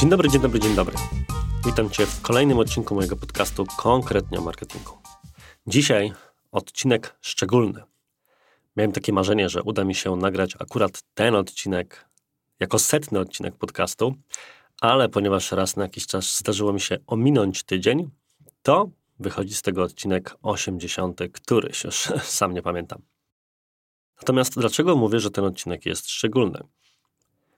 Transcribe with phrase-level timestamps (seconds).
[0.00, 0.94] Dzień dobry, dzień dobry, dzień dobry.
[1.66, 4.92] Witam Cię w kolejnym odcinku mojego podcastu konkretnie o marketingu.
[5.66, 6.12] Dzisiaj
[6.52, 7.82] odcinek szczególny.
[8.76, 12.08] Miałem takie marzenie, że uda mi się nagrać akurat ten odcinek
[12.60, 14.14] jako setny odcinek podcastu,
[14.80, 18.10] ale ponieważ raz na jakiś czas zdarzyło mi się ominąć tydzień,
[18.62, 21.96] to wychodzi z tego odcinek 80, któryś, już
[22.38, 23.02] sam nie pamiętam.
[24.16, 26.60] Natomiast dlaczego mówię, że ten odcinek jest szczególny?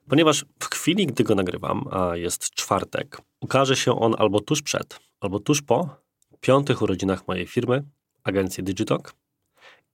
[0.08, 5.00] Ponieważ w chwili, gdy go nagrywam, a jest czwartek, ukaże się on albo tuż przed,
[5.20, 5.96] albo tuż po
[6.40, 7.84] piątych urodzinach mojej firmy,
[8.24, 9.14] agencji Digitalk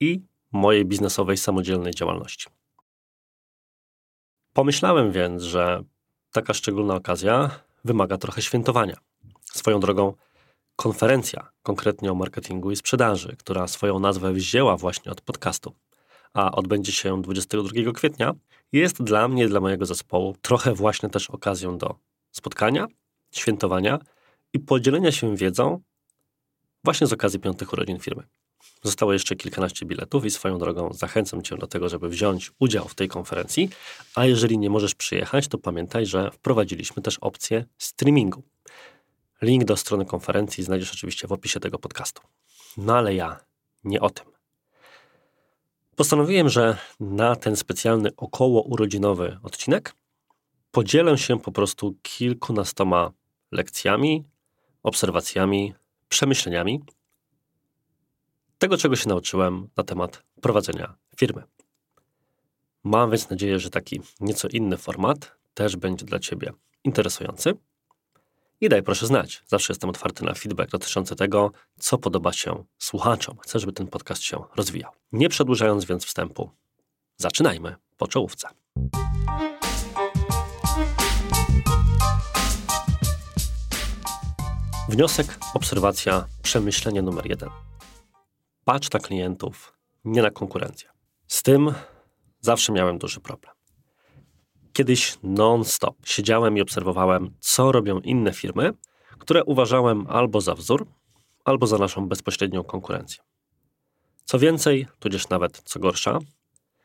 [0.00, 0.20] i
[0.52, 2.46] mojej biznesowej samodzielnej działalności.
[4.52, 5.84] Pomyślałem więc, że
[6.36, 7.50] taka szczególna okazja
[7.84, 8.96] wymaga trochę świętowania.
[9.42, 10.14] Swoją drogą,
[10.76, 15.72] konferencja, konkretnie o marketingu i sprzedaży, która swoją nazwę wzięła właśnie od podcastu,
[16.34, 18.34] a odbędzie się 22 kwietnia,
[18.72, 21.94] jest dla mnie, dla mojego zespołu trochę właśnie też okazją do
[22.32, 22.86] spotkania,
[23.30, 23.98] świętowania
[24.52, 25.80] i podzielenia się wiedzą
[26.84, 28.22] właśnie z okazji piątych urodzin firmy.
[28.82, 32.94] Zostało jeszcze kilkanaście biletów i swoją drogą zachęcam Cię do tego, żeby wziąć udział w
[32.94, 33.70] tej konferencji,
[34.14, 38.42] a jeżeli nie możesz przyjechać, to pamiętaj, że wprowadziliśmy też opcję streamingu.
[39.42, 42.22] Link do strony konferencji znajdziesz oczywiście w opisie tego podcastu.
[42.76, 43.40] No ale ja
[43.84, 44.26] nie o tym.
[45.96, 49.94] Postanowiłem, że na ten specjalny około urodzinowy odcinek
[50.70, 53.12] podzielę się po prostu kilkunastoma
[53.52, 54.24] lekcjami,
[54.82, 55.74] obserwacjami,
[56.08, 56.82] przemyśleniami
[58.58, 61.42] tego, czego się nauczyłem na temat prowadzenia firmy.
[62.84, 66.52] Mam więc nadzieję, że taki nieco inny format też będzie dla Ciebie
[66.84, 67.54] interesujący.
[68.60, 69.42] I daj proszę znać.
[69.46, 73.38] Zawsze jestem otwarty na feedback dotyczący tego, co podoba się słuchaczom.
[73.38, 74.92] Chcę, żeby ten podcast się rozwijał.
[75.12, 76.50] Nie przedłużając więc wstępu,
[77.16, 78.48] zaczynajmy po czołówce.
[84.88, 87.48] Wniosek, obserwacja, przemyślenie numer jeden.
[88.68, 89.72] Patrz na klientów,
[90.04, 90.88] nie na konkurencję.
[91.26, 91.74] Z tym
[92.40, 93.54] zawsze miałem duży problem.
[94.72, 98.72] Kiedyś non-stop siedziałem i obserwowałem, co robią inne firmy,
[99.18, 100.86] które uważałem albo za wzór,
[101.44, 103.22] albo za naszą bezpośrednią konkurencję.
[104.24, 106.18] Co więcej, tudzież nawet co gorsza,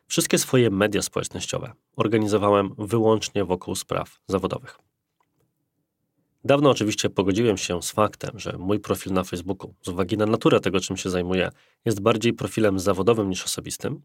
[0.08, 4.78] wszystkie swoje media społecznościowe organizowałem wyłącznie wokół spraw zawodowych.
[6.44, 10.60] Dawno oczywiście pogodziłem się z faktem, że mój profil na Facebooku, z uwagi na naturę
[10.60, 11.50] tego, czym się zajmuję,
[11.86, 14.02] jest bardziej profilem zawodowym niż osobistym,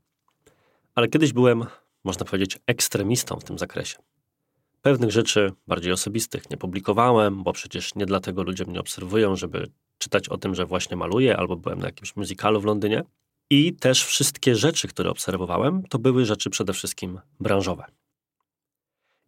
[0.94, 1.64] ale kiedyś byłem,
[2.04, 3.96] można powiedzieć, ekstremistą w tym zakresie.
[4.82, 10.28] Pewnych rzeczy bardziej osobistych nie publikowałem, bo przecież nie dlatego ludzie mnie obserwują, żeby czytać
[10.28, 13.02] o tym, że właśnie maluję albo byłem na jakimś muzykalu w Londynie.
[13.50, 17.84] I też wszystkie rzeczy, które obserwowałem, to były rzeczy przede wszystkim branżowe.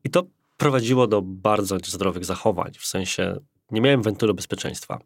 [0.05, 0.23] I to
[0.59, 4.99] prowadziło do bardzo niezdrowych zachowań, w sensie nie miałem wentylu bezpieczeństwa.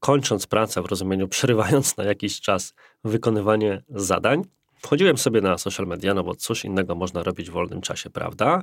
[0.00, 4.42] Kończąc pracę w rozumieniu, przerywając na jakiś czas wykonywanie zadań,
[4.76, 8.62] wchodziłem sobie na social media, no bo cóż innego można robić w wolnym czasie, prawda?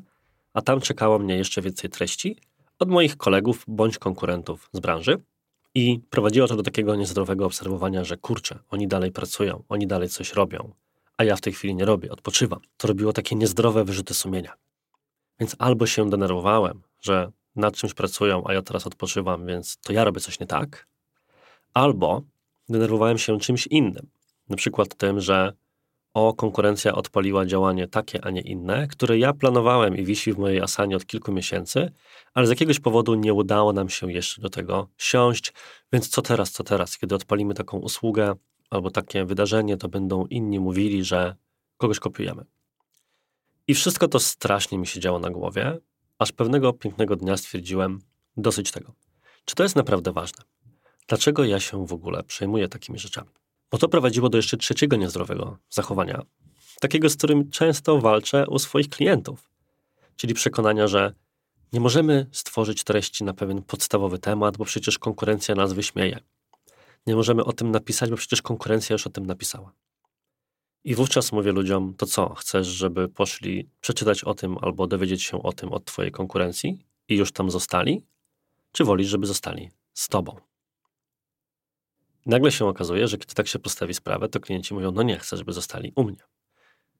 [0.54, 2.38] A tam czekało mnie jeszcze więcej treści
[2.80, 5.18] od moich kolegów bądź konkurentów z branży.
[5.76, 10.34] I prowadziło to do takiego niezdrowego obserwowania, że kurczę, oni dalej pracują, oni dalej coś
[10.34, 10.74] robią,
[11.18, 12.60] a ja w tej chwili nie robię, odpoczywam.
[12.78, 14.54] To robiło takie niezdrowe wyrzuty sumienia.
[15.42, 20.04] Więc albo się denerwowałem, że nad czymś pracują, a ja teraz odpoczywam, więc to ja
[20.04, 20.88] robię coś nie tak,
[21.74, 22.22] albo
[22.70, 24.08] denerwowałem się czymś innym.
[24.50, 25.54] Na przykład tym, że
[26.14, 30.62] o, konkurencja odpaliła działanie takie, a nie inne, które ja planowałem i wisi w mojej
[30.62, 31.92] asanie od kilku miesięcy,
[32.34, 35.54] ale z jakiegoś powodu nie udało nam się jeszcze do tego siąść.
[35.94, 36.98] Więc co teraz, co teraz?
[36.98, 38.36] Kiedy odpalimy taką usługę
[38.70, 41.36] albo takie wydarzenie, to będą inni mówili, że
[41.78, 42.46] kogoś kopiujemy.
[43.72, 45.78] I wszystko to strasznie mi się działo na głowie,
[46.20, 48.00] aż pewnego pięknego dnia stwierdziłem,
[48.38, 48.94] dosyć tego.
[49.46, 50.44] Czy to jest naprawdę ważne?
[51.08, 53.30] Dlaczego ja się w ogóle przejmuję takimi rzeczami?
[53.72, 56.22] Bo to prowadziło do jeszcze trzeciego niezdrowego zachowania,
[56.82, 59.52] takiego, z którym często walczę u swoich klientów,
[60.16, 61.14] czyli przekonania, że
[61.74, 66.20] nie możemy stworzyć treści na pewien podstawowy temat, bo przecież konkurencja nas wyśmieje.
[67.08, 69.74] Nie możemy o tym napisać, bo przecież konkurencja już o tym napisała.
[70.84, 75.44] I wówczas mówię ludziom, to co, chcesz, żeby poszli przeczytać o tym albo dowiedzieć się
[75.44, 78.06] o tym od twojej konkurencji i już tam zostali?
[78.72, 80.36] Czy wolisz, żeby zostali z tobą?
[82.26, 85.38] Nagle się okazuje, że kiedy tak się postawi sprawę, to klienci mówią, no nie chcę,
[85.38, 86.24] żeby zostali u mnie.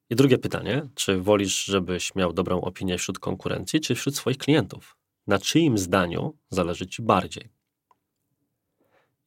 [0.10, 4.98] I drugie pytanie, czy wolisz, żebyś miał dobrą opinię wśród konkurencji, czy wśród swoich klientów?
[5.28, 7.50] Na czyim zdaniu zależy ci bardziej?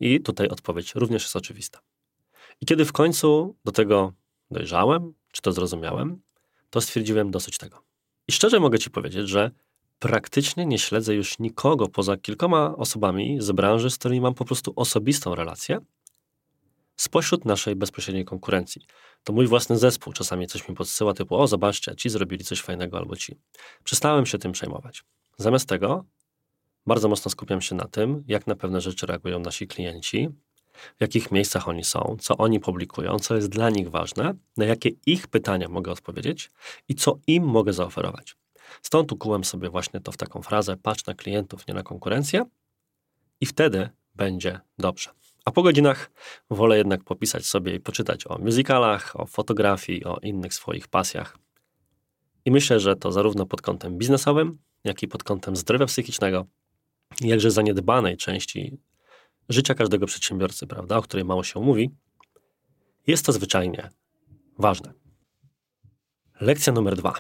[0.00, 1.80] I tutaj odpowiedź również jest oczywista.
[2.60, 4.12] I kiedy w końcu do tego
[4.50, 6.22] dojrzałem, czy to zrozumiałem,
[6.70, 7.82] to stwierdziłem dosyć tego.
[8.28, 9.50] I szczerze mogę Ci powiedzieć, że
[9.98, 14.72] praktycznie nie śledzę już nikogo poza kilkoma osobami z branży, z którymi mam po prostu
[14.76, 15.80] osobistą relację,
[16.96, 18.82] spośród naszej bezpośredniej konkurencji.
[19.24, 22.98] To mój własny zespół czasami coś mi podsyła, typu, o zobaczcie, ci zrobili coś fajnego
[22.98, 23.36] albo ci.
[23.84, 25.04] Przestałem się tym przejmować.
[25.36, 26.04] Zamiast tego
[26.86, 30.28] bardzo mocno skupiam się na tym, jak na pewne rzeczy reagują nasi klienci,
[30.74, 34.90] w jakich miejscach oni są, co oni publikują, co jest dla nich ważne, na jakie
[35.06, 36.50] ich pytania mogę odpowiedzieć
[36.88, 38.36] i co im mogę zaoferować.
[38.82, 42.44] Stąd ukułem sobie właśnie to w taką frazę: patrz na klientów, nie na konkurencję,
[43.40, 45.10] i wtedy będzie dobrze.
[45.44, 46.10] A po godzinach
[46.50, 51.38] wolę jednak popisać sobie i poczytać o musicalach, o fotografii, o innych swoich pasjach.
[52.44, 56.46] I myślę, że to zarówno pod kątem biznesowym, jak i pod kątem zdrowia psychicznego,
[57.20, 58.78] jakże zaniedbanej części
[59.48, 61.90] życia każdego przedsiębiorcy, prawda, o której mało się mówi,
[63.06, 63.90] jest to zwyczajnie
[64.58, 64.92] ważne.
[66.40, 67.14] Lekcja numer dwa.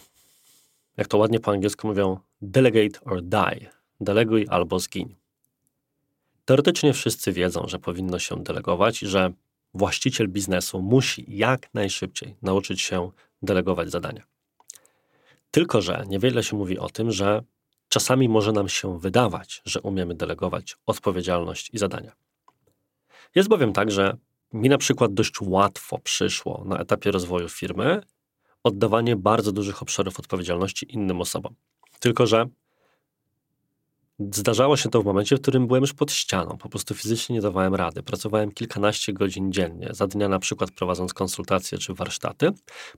[0.96, 3.70] Jak to ładnie po angielsku mówią, delegate or die.
[4.00, 5.16] Deleguj albo zgiń.
[6.44, 9.32] Teoretycznie wszyscy wiedzą, że powinno się delegować i że
[9.74, 13.10] właściciel biznesu musi jak najszybciej nauczyć się
[13.42, 14.22] delegować zadania.
[15.50, 17.42] Tylko, że niewiele się mówi o tym, że
[17.94, 22.12] czasami może nam się wydawać, że umiemy delegować odpowiedzialność i zadania.
[23.34, 24.16] Jest bowiem tak, że
[24.52, 28.00] mi na przykład dość łatwo przyszło na etapie rozwoju firmy
[28.62, 31.54] oddawanie bardzo dużych obszarów odpowiedzialności innym osobom.
[32.00, 32.46] Tylko, że
[34.18, 36.58] Zdarzało się to w momencie, w którym byłem już pod ścianą.
[36.58, 38.02] Po prostu fizycznie nie dawałem rady.
[38.02, 42.50] Pracowałem kilkanaście godzin dziennie, za dnia na przykład prowadząc konsultacje czy warsztaty,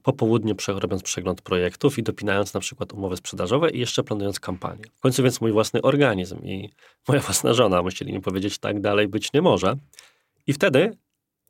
[0.03, 4.85] po południu robiąc przegląd projektów i dopinając na przykład umowy sprzedażowe i jeszcze planując kampanię.
[4.97, 6.71] W końcu więc mój własny organizm i
[7.09, 9.77] moja własna żona musieli mi powiedzieć, tak dalej być nie może.
[10.47, 10.97] I wtedy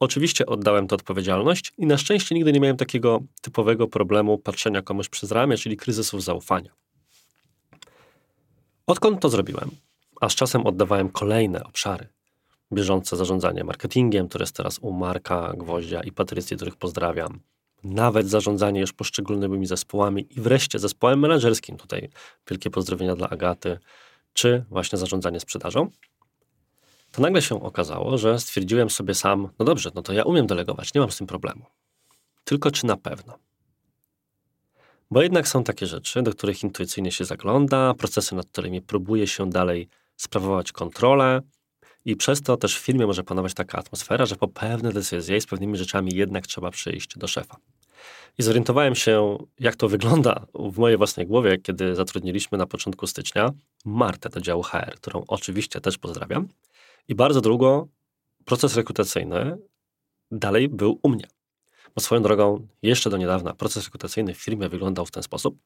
[0.01, 5.09] Oczywiście oddałem tę odpowiedzialność i na szczęście nigdy nie miałem takiego typowego problemu patrzenia komuś
[5.09, 6.71] przez ramię, czyli kryzysów zaufania.
[8.87, 9.71] Odkąd to zrobiłem,
[10.21, 12.09] a z czasem oddawałem kolejne obszary,
[12.73, 17.41] bieżące zarządzanie marketingiem, które jest teraz u Marka, Gwoździa i Patrycji, których pozdrawiam,
[17.85, 22.09] nawet zarządzanie już poszczególnymi zespołami i wreszcie zespołem menedżerskim, tutaj
[22.51, 23.79] wielkie pozdrowienia dla Agaty,
[24.33, 25.91] czy właśnie zarządzanie sprzedażą,
[27.13, 30.95] to nagle się okazało, że stwierdziłem sobie sam, no dobrze, no to ja umiem delegować,
[30.95, 31.65] nie mam z tym problemu.
[32.45, 33.39] Tylko czy na pewno?
[35.11, 39.51] Bo jednak są takie rzeczy, do których intuicyjnie się zagląda, procesy, nad którymi próbuje się
[39.51, 41.43] dalej sprawować kontrolę,
[42.07, 45.41] i przez to też w firmie może panować taka atmosfera, że po pewne decyzje i
[45.41, 47.57] z pewnymi rzeczami jednak trzeba przyjść do szefa.
[48.39, 53.51] I zorientowałem się, jak to wygląda w mojej własnej głowie, kiedy zatrudniliśmy na początku stycznia
[53.85, 56.49] Martę do działu HR, którą oczywiście też pozdrawiam.
[57.09, 57.89] I bardzo długo
[58.45, 59.57] proces rekrutacyjny
[60.31, 61.36] dalej był u mnie.
[61.97, 65.59] Bo swoją drogą, jeszcze do niedawna proces rekrutacyjny w firmie wyglądał w ten sposób,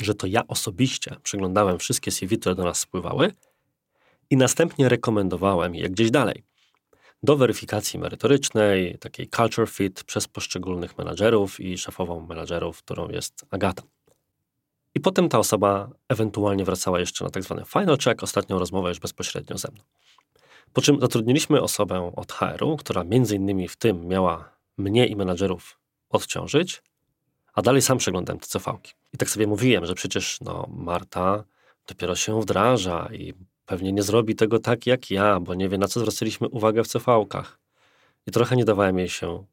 [0.00, 3.32] że to ja osobiście przeglądałem wszystkie CV, które do nas spływały
[4.30, 6.44] i następnie rekomendowałem je gdzieś dalej.
[7.22, 13.82] Do weryfikacji merytorycznej, takiej culture fit przez poszczególnych menadżerów i szefową menadżerów, którą jest Agata.
[14.94, 18.98] I potem ta osoba ewentualnie wracała jeszcze na tak zwany final check, ostatnią rozmowę już
[18.98, 19.82] bezpośrednio ze mną.
[20.72, 25.78] Po czym zatrudniliśmy osobę od HR-u, która między innymi w tym miała mnie i menadżerów
[26.10, 26.82] odciążyć,
[27.54, 28.94] a dalej sam przeglądałem te cv -ki.
[29.12, 31.44] I tak sobie mówiłem, że przecież no, Marta
[31.86, 33.34] dopiero się wdraża i
[33.66, 36.88] pewnie nie zrobi tego tak jak ja, bo nie wie na co zwracaliśmy uwagę w
[36.88, 37.58] CV-kach.
[38.26, 39.44] I trochę nie dawałem jej się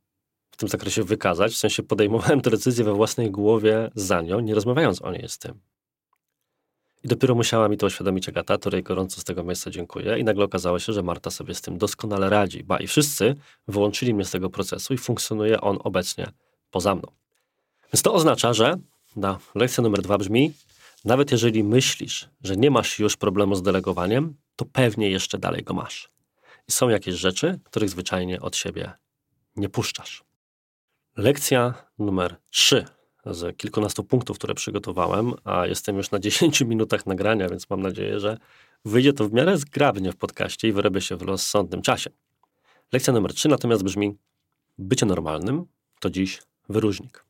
[0.51, 4.55] w tym zakresie wykazać, w sensie podejmowałem tę decyzję we własnej głowie za nią, nie
[4.55, 5.59] rozmawiając o niej z tym.
[7.03, 10.19] I dopiero musiała mi to uświadomić Agata, której gorąco z tego miejsca dziękuję.
[10.19, 12.63] I nagle okazało się, że Marta sobie z tym doskonale radzi.
[12.63, 13.35] Ba i wszyscy
[13.67, 16.31] wyłączyli mnie z tego procesu i funkcjonuje on obecnie
[16.71, 17.07] poza mną.
[17.93, 18.77] Więc to oznacza, że
[19.15, 20.53] na lekcja numer dwa brzmi,
[21.05, 25.73] nawet jeżeli myślisz, że nie masz już problemu z delegowaniem, to pewnie jeszcze dalej go
[25.73, 26.11] masz.
[26.67, 28.91] I są jakieś rzeczy, których zwyczajnie od siebie
[29.55, 30.23] nie puszczasz.
[31.17, 32.85] Lekcja numer trzy
[33.25, 38.19] z kilkunastu punktów, które przygotowałem, a jestem już na 10 minutach nagrania, więc mam nadzieję,
[38.19, 38.37] że
[38.85, 42.09] wyjdzie to w miarę zgrabnie w podcaście i wyrobie się w rozsądnym czasie.
[42.91, 44.17] Lekcja numer 3 natomiast brzmi:
[44.77, 45.65] Bycie normalnym
[45.99, 47.25] to dziś wyróżnik.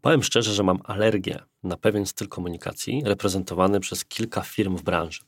[0.00, 5.20] Powiem szczerze, że mam alergię na pewien styl komunikacji reprezentowany przez kilka firm w branży.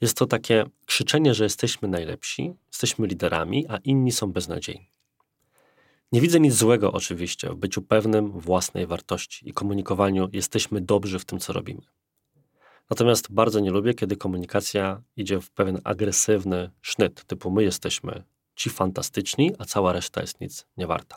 [0.00, 4.95] Jest to takie krzyczenie, że jesteśmy najlepsi, jesteśmy liderami, a inni są beznadziejni.
[6.16, 11.24] Nie widzę nic złego oczywiście w byciu pewnym własnej wartości i komunikowaniu jesteśmy dobrzy w
[11.24, 11.82] tym, co robimy.
[12.90, 18.22] Natomiast bardzo nie lubię, kiedy komunikacja idzie w pewien agresywny sznyt, typu my jesteśmy
[18.54, 21.16] ci fantastyczni, a cała reszta jest nic nie warta.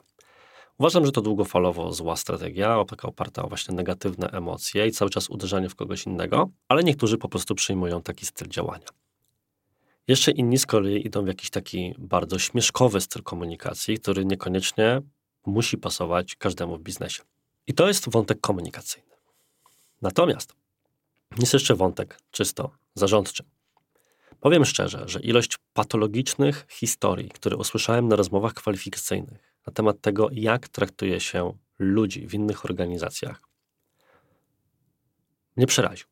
[0.77, 5.29] Uważam, że to długofalowo zła strategia, taka oparta o właśnie negatywne emocje i cały czas
[5.29, 8.88] uderzanie w kogoś innego, ale niektórzy po prostu przyjmują taki styl działania.
[10.10, 15.01] Jeszcze inni z kolei idą w jakiś taki bardzo śmieszkowy styl komunikacji, który niekoniecznie
[15.46, 17.24] musi pasować każdemu w biznesie.
[17.68, 19.16] I to jest wątek komunikacyjny.
[20.01, 20.56] Natomiast
[21.39, 23.44] jest jeszcze wątek czysto zarządczy.
[24.39, 30.68] Powiem szczerze, że ilość patologicznych historii, które usłyszałem na rozmowach kwalifikacyjnych na temat tego, jak
[30.68, 33.42] traktuje się ludzi w innych organizacjach,
[35.56, 36.09] mnie przeraził.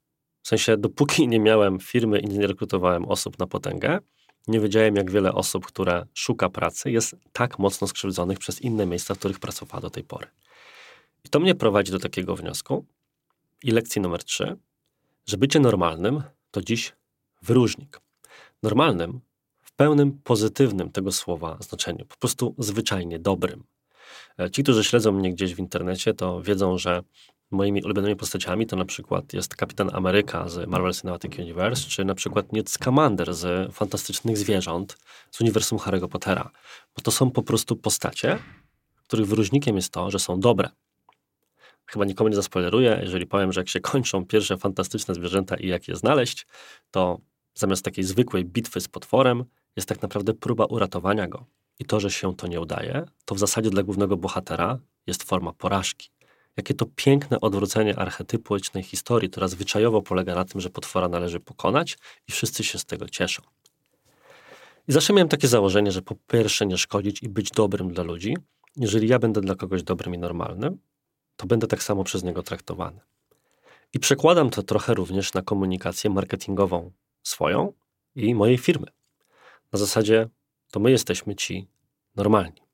[0.47, 3.99] W sensie, dopóki nie miałem firmy i nie rekrutowałem osób na potęgę,
[4.47, 9.15] nie wiedziałem, jak wiele osób, które szuka pracy, jest tak mocno skrzywdzonych przez inne miejsca,
[9.15, 10.27] w których pracowała do tej pory.
[11.25, 12.85] I to mnie prowadzi do takiego wniosku
[13.63, 14.57] i lekcji numer trzy,
[15.25, 16.93] że bycie normalnym to dziś
[17.41, 18.01] wyróżnik.
[18.63, 19.19] Normalnym
[19.63, 23.63] w pełnym pozytywnym tego słowa znaczeniu, po prostu zwyczajnie dobrym.
[24.39, 27.03] E, ci, którzy śledzą mnie gdzieś w internecie, to wiedzą, że
[27.51, 32.15] moimi ulubionymi postaciami to na przykład jest Kapitan Ameryka z Marvel Cinematic Universe, czy na
[32.15, 34.97] przykład Newt Scamander z Fantastycznych Zwierząt
[35.31, 36.51] z uniwersum Harry'ego Pottera.
[36.95, 38.39] Bo to są po prostu postacie,
[39.07, 40.69] których wyróżnikiem jest to, że są dobre.
[41.85, 45.87] Chyba nikomu nie zaspoileruję, jeżeli powiem, że jak się kończą pierwsze fantastyczne zwierzęta i jak
[45.87, 46.47] je znaleźć,
[46.91, 47.19] to
[47.53, 51.45] zamiast takiej zwykłej bitwy z potworem jest tak naprawdę próba uratowania go.
[51.79, 55.53] I to, że się to nie udaje, to w zasadzie dla głównego bohatera jest forma
[55.53, 56.16] porażki.
[56.57, 61.39] Jakie to piękne odwrócenie archetypu ecznej historii, która zwyczajowo polega na tym, że potwora należy
[61.39, 61.97] pokonać
[62.27, 63.43] i wszyscy się z tego cieszą.
[64.87, 68.37] I zawsze miałem takie założenie, że po pierwsze nie szkodzić i być dobrym dla ludzi.
[68.75, 70.77] Jeżeli ja będę dla kogoś dobrym i normalnym,
[71.35, 72.99] to będę tak samo przez niego traktowany.
[73.93, 76.91] I przekładam to trochę również na komunikację marketingową
[77.23, 77.73] swoją
[78.15, 78.87] i mojej firmy.
[79.73, 80.29] Na zasadzie
[80.71, 81.67] to my jesteśmy ci
[82.15, 82.66] normalni.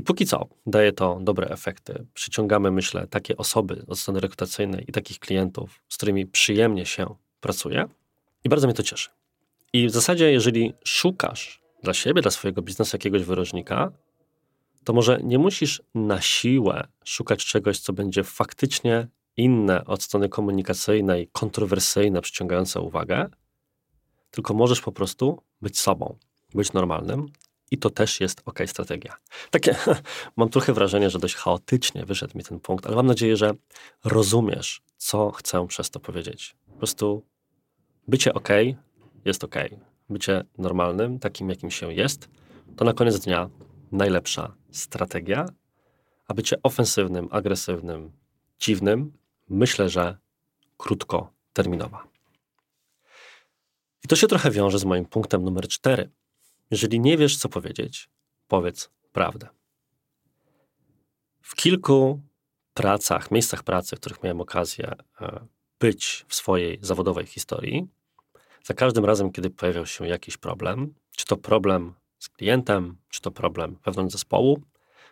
[0.00, 2.06] I póki co daje to dobre efekty.
[2.14, 7.88] Przyciągamy, myślę, takie osoby od strony rekrutacyjnej i takich klientów, z którymi przyjemnie się pracuje.
[8.44, 9.10] I bardzo mnie to cieszy.
[9.72, 13.92] I w zasadzie, jeżeli szukasz dla siebie, dla swojego biznesu jakiegoś wyróżnika,
[14.84, 21.28] to może nie musisz na siłę szukać czegoś, co będzie faktycznie inne od strony komunikacyjnej,
[21.32, 23.28] kontrowersyjne, przyciągające uwagę,
[24.30, 26.16] tylko możesz po prostu być sobą,
[26.54, 27.26] być normalnym,
[27.70, 29.16] i to też jest ok strategia.
[29.50, 29.76] Takie,
[30.36, 33.52] mam trochę wrażenie, że dość chaotycznie wyszedł mi ten punkt, ale mam nadzieję, że
[34.04, 36.56] rozumiesz, co chcę przez to powiedzieć.
[36.66, 37.22] Po prostu
[38.08, 38.48] bycie ok
[39.24, 39.54] jest ok.
[40.10, 42.28] Bycie normalnym, takim jakim się jest,
[42.76, 43.50] to na koniec dnia
[43.92, 45.46] najlepsza strategia,
[46.28, 48.12] a bycie ofensywnym, agresywnym,
[48.58, 49.12] dziwnym,
[49.48, 50.16] myślę, że
[50.76, 52.04] krótkoterminowa.
[54.04, 56.10] I to się trochę wiąże z moim punktem numer cztery
[56.70, 58.10] jeżeli nie wiesz, co powiedzieć,
[58.48, 59.48] powiedz prawdę.
[61.42, 62.20] W kilku
[62.74, 65.46] pracach, miejscach pracy, w których miałem okazję e,
[65.80, 67.88] być w swojej zawodowej historii,
[68.64, 73.30] za każdym razem, kiedy pojawiał się jakiś problem, czy to problem z klientem, czy to
[73.30, 74.62] problem wewnątrz zespołu,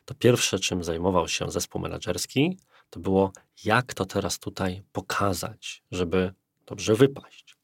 [0.04, 2.58] to pierwsze, czym zajmował się zespół menedżerski,
[2.90, 3.32] to było,
[3.64, 6.32] jak to teraz tutaj pokazać, żeby
[6.66, 7.56] dobrze wypaść,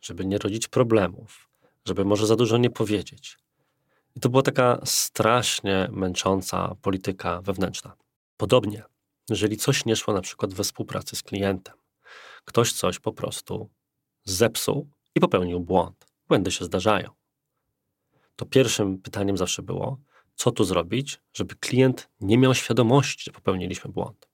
[0.00, 1.48] żeby nie rodzić problemów,
[1.86, 3.38] żeby może za dużo nie powiedzieć.
[4.16, 7.96] I to była taka strasznie męcząca polityka wewnętrzna.
[8.36, 8.82] Podobnie,
[9.30, 11.74] jeżeli coś nie szło na przykład we współpracy z klientem,
[12.44, 13.70] ktoś coś po prostu
[14.24, 16.06] zepsuł i popełnił błąd.
[16.28, 17.10] Błędy się zdarzają.
[18.36, 19.98] To pierwszym pytaniem zawsze było,
[20.34, 24.28] co tu zrobić, żeby klient nie miał świadomości, że popełniliśmy błąd.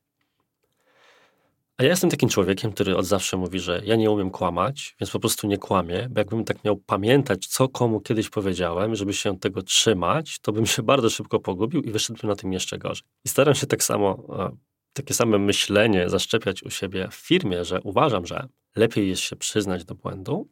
[1.81, 5.11] A ja jestem takim człowiekiem, który od zawsze mówi, że ja nie umiem kłamać, więc
[5.11, 9.39] po prostu nie kłamię, bo jakbym tak miał pamiętać, co komu kiedyś powiedziałem, żeby się
[9.39, 13.07] tego trzymać, to bym się bardzo szybko pogubił i wyszedłbym na tym jeszcze gorzej.
[13.25, 14.27] I staram się tak samo,
[14.93, 19.85] takie same myślenie zaszczepiać u siebie w firmie, że uważam, że lepiej jest się przyznać
[19.85, 20.49] do błędu,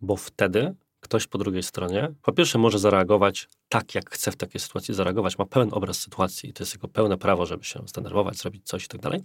[0.00, 4.60] bo wtedy ktoś po drugiej stronie, po pierwsze, może zareagować tak, jak chce w takiej
[4.60, 8.36] sytuacji zareagować, ma pełen obraz sytuacji i to jest jego pełne prawo, żeby się zdenerwować,
[8.36, 9.22] zrobić coś i tak dalej.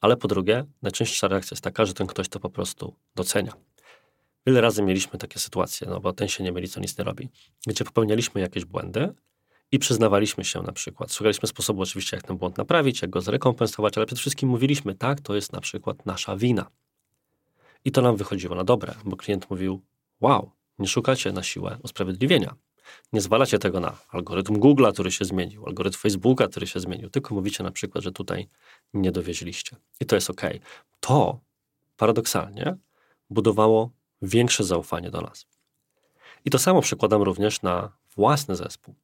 [0.00, 3.52] Ale po drugie, najczęstsza reakcja jest taka, że ten ktoś to po prostu docenia.
[4.46, 7.28] Wiele razy mieliśmy takie sytuacje, no bo ten się nie myli, co nic nie robi,
[7.66, 9.14] gdzie popełnialiśmy jakieś błędy
[9.72, 11.12] i przyznawaliśmy się na przykład.
[11.12, 15.20] Szukaliśmy sposobu oczywiście, jak ten błąd naprawić, jak go zrekompensować, ale przede wszystkim mówiliśmy, tak,
[15.20, 16.66] to jest na przykład nasza wina.
[17.84, 19.82] I to nam wychodziło na dobre, bo klient mówił,
[20.20, 22.54] wow, nie szukacie na siłę usprawiedliwienia.
[23.12, 27.34] Nie zwalacie tego na algorytm Google'a, który się zmienił, algorytm Facebooka, który się zmienił, tylko
[27.34, 28.48] mówicie na przykład, że tutaj
[28.94, 29.76] nie dowieźliście.
[30.00, 30.40] I to jest ok.
[31.00, 31.40] To
[31.96, 32.76] paradoksalnie
[33.30, 33.90] budowało
[34.22, 35.46] większe zaufanie do nas.
[36.44, 38.94] I to samo przekładam również na własny zespół.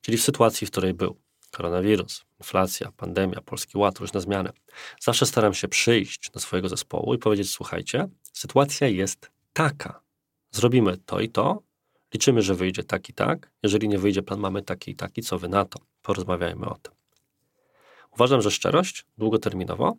[0.00, 1.16] Czyli w sytuacji, w której był
[1.50, 4.50] koronawirus, inflacja, pandemia, polski ład, różne zmiany,
[5.00, 10.01] zawsze staram się przyjść do swojego zespołu i powiedzieć: Słuchajcie, sytuacja jest taka.
[10.52, 11.62] Zrobimy to i to,
[12.14, 13.50] liczymy, że wyjdzie tak i tak.
[13.62, 15.78] Jeżeli nie wyjdzie plan, mamy taki i taki, co wy na to?
[16.02, 16.92] Porozmawiajmy o tym.
[18.14, 19.96] Uważam, że szczerość długoterminowo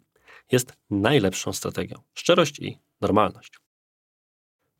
[0.51, 2.01] jest najlepszą strategią.
[2.13, 3.59] Szczerość i normalność.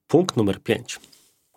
[0.08, 1.00] Punkt numer 5.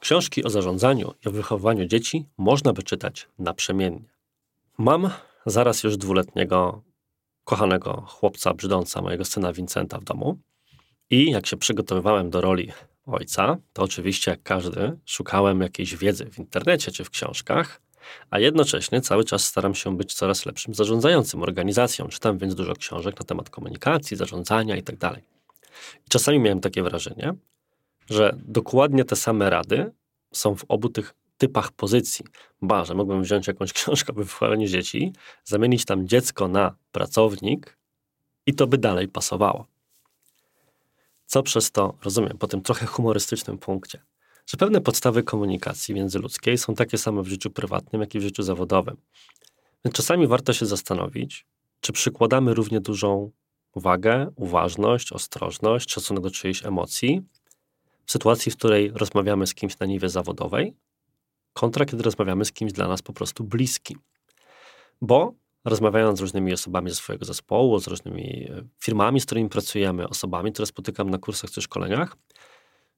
[0.00, 4.08] Książki o zarządzaniu i o wychowywaniu dzieci można by czytać naprzemiennie.
[4.78, 5.10] Mam
[5.46, 6.82] zaraz już dwuletniego,
[7.44, 10.38] kochanego chłopca brzydąca, mojego syna Vincenta w domu.
[11.10, 12.72] I jak się przygotowywałem do roli
[13.06, 17.80] ojca, to oczywiście jak każdy szukałem jakiejś wiedzy w internecie czy w książkach,
[18.30, 22.08] a jednocześnie cały czas staram się być coraz lepszym zarządzającym organizacją.
[22.08, 24.98] Czytam więc dużo książek na temat komunikacji, zarządzania itd.
[24.98, 25.18] Tak
[26.06, 27.34] I czasami miałem takie wrażenie,
[28.10, 29.92] że dokładnie te same rady
[30.32, 32.24] są w obu tych typach pozycji.
[32.62, 35.12] Ba, że mógłbym wziąć jakąś książkę o wychowaniu dzieci,
[35.44, 37.78] zamienić tam dziecko na pracownik
[38.46, 39.66] i to by dalej pasowało.
[41.26, 44.02] Co przez to rozumiem po tym trochę humorystycznym punkcie?
[44.46, 48.42] Że pewne podstawy komunikacji międzyludzkiej są takie same w życiu prywatnym, jak i w życiu
[48.42, 48.96] zawodowym.
[49.84, 51.46] Więc czasami warto się zastanowić,
[51.80, 53.30] czy przykładamy równie dużą
[53.74, 57.22] uwagę, uważność, ostrożność, szacunek do czyjejś emocji
[58.06, 60.74] w sytuacji, w której rozmawiamy z kimś na niwie zawodowej,
[61.52, 63.98] kontra kiedy rozmawiamy z kimś dla nas po prostu bliskim.
[65.00, 65.34] Bo
[65.66, 70.52] rozmawiając z różnymi osobami ze swojego zespołu, z różnymi e, firmami, z którymi pracujemy, osobami,
[70.52, 72.16] które spotykam na kursach czy szkoleniach,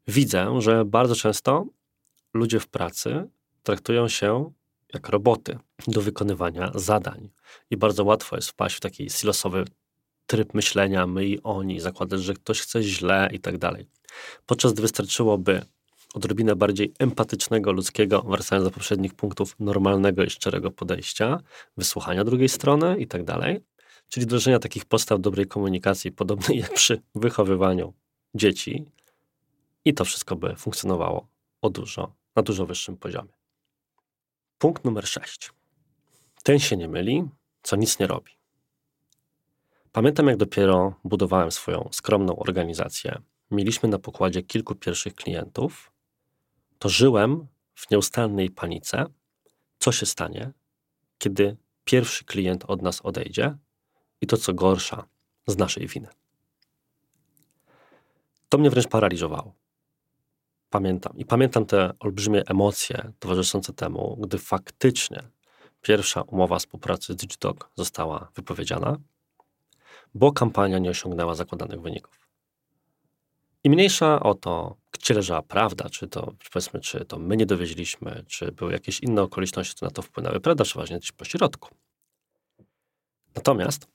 [0.08, 1.66] widzę, że bardzo często
[2.34, 3.28] ludzie w pracy
[3.62, 4.52] traktują się
[4.94, 7.30] jak roboty do wykonywania zadań.
[7.70, 9.64] I bardzo łatwo jest wpaść w taki silosowy
[10.26, 13.86] tryb myślenia, my i oni, zakładać, że ktoś chce źle i tak dalej.
[14.46, 15.62] Podczas gdy wystarczyłoby
[16.14, 21.40] odrobinę bardziej empatycznego, ludzkiego, wracając do poprzednich punktów, normalnego i szczerego podejścia,
[21.76, 23.60] wysłuchania drugiej strony i tak dalej.
[24.08, 27.92] Czyli wdrożenia takich postaw dobrej komunikacji, podobnej jak przy wychowywaniu
[28.34, 28.84] dzieci.
[29.84, 31.28] I to wszystko by funkcjonowało
[31.62, 33.32] o dużo, na dużo wyższym poziomie.
[34.58, 35.52] Punkt numer 6.
[36.42, 37.24] Ten się nie myli,
[37.62, 38.32] co nic nie robi.
[39.92, 43.22] Pamiętam, jak dopiero budowałem swoją skromną organizację.
[43.50, 45.92] Mieliśmy na pokładzie kilku pierwszych klientów,
[46.78, 49.06] to żyłem w nieustannej panice,
[49.78, 50.52] co się stanie,
[51.18, 53.56] kiedy pierwszy klient od nas odejdzie
[54.20, 55.08] i to, co gorsza,
[55.46, 56.08] z naszej winy.
[58.48, 59.54] To mnie wręcz paraliżowało.
[60.70, 61.16] Pamiętam.
[61.16, 65.22] I pamiętam te olbrzymie emocje towarzyszące temu, gdy faktycznie
[65.82, 68.96] pierwsza umowa współpracy z Digidog została wypowiedziana,
[70.14, 72.27] bo kampania nie osiągnęła zakładanych wyników.
[73.64, 78.24] I mniejsza o to, gdzie leżała prawda, czy to powiedzmy, czy to my nie dowieźliśmy,
[78.26, 81.68] czy były jakieś inne okoliczności, które na to wpłynęły, prawda przeważnie gdzieś po środku.
[83.34, 83.86] Natomiast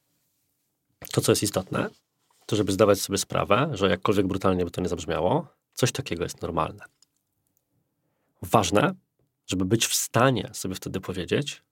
[1.11, 1.89] to, co jest istotne,
[2.45, 6.41] to żeby zdawać sobie sprawę, że jakkolwiek brutalnie by to nie zabrzmiało, coś takiego jest
[6.41, 6.85] normalne.
[8.41, 8.95] Ważne,
[9.47, 11.63] żeby być w stanie sobie wtedy powiedzieć,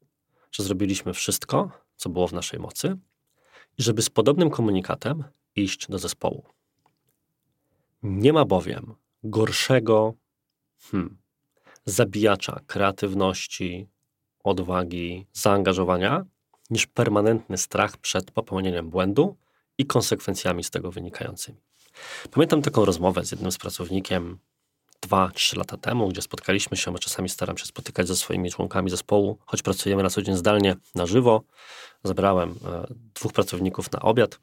[0.52, 2.98] że zrobiliśmy wszystko, co było w naszej mocy
[3.78, 5.24] i żeby z podobnym komunikatem
[5.56, 6.46] iść do zespołu.
[8.04, 10.14] Nie ma bowiem gorszego
[10.80, 11.18] hmm,
[11.86, 13.88] zabijacza kreatywności,
[14.44, 16.26] odwagi, zaangażowania
[16.70, 19.38] niż permanentny strach przed popełnieniem błędu
[19.78, 21.58] i konsekwencjami z tego wynikającymi.
[22.32, 24.40] Pamiętam taką rozmowę z jednym z pracownikiem
[25.02, 28.90] dwa, trzy lata temu, gdzie spotkaliśmy się, a czasami staram się spotykać ze swoimi członkami
[28.90, 31.44] zespołu, choć pracujemy na co dzień zdalnie, na żywo.
[32.04, 34.40] Zabrałem e, dwóch pracowników na obiad.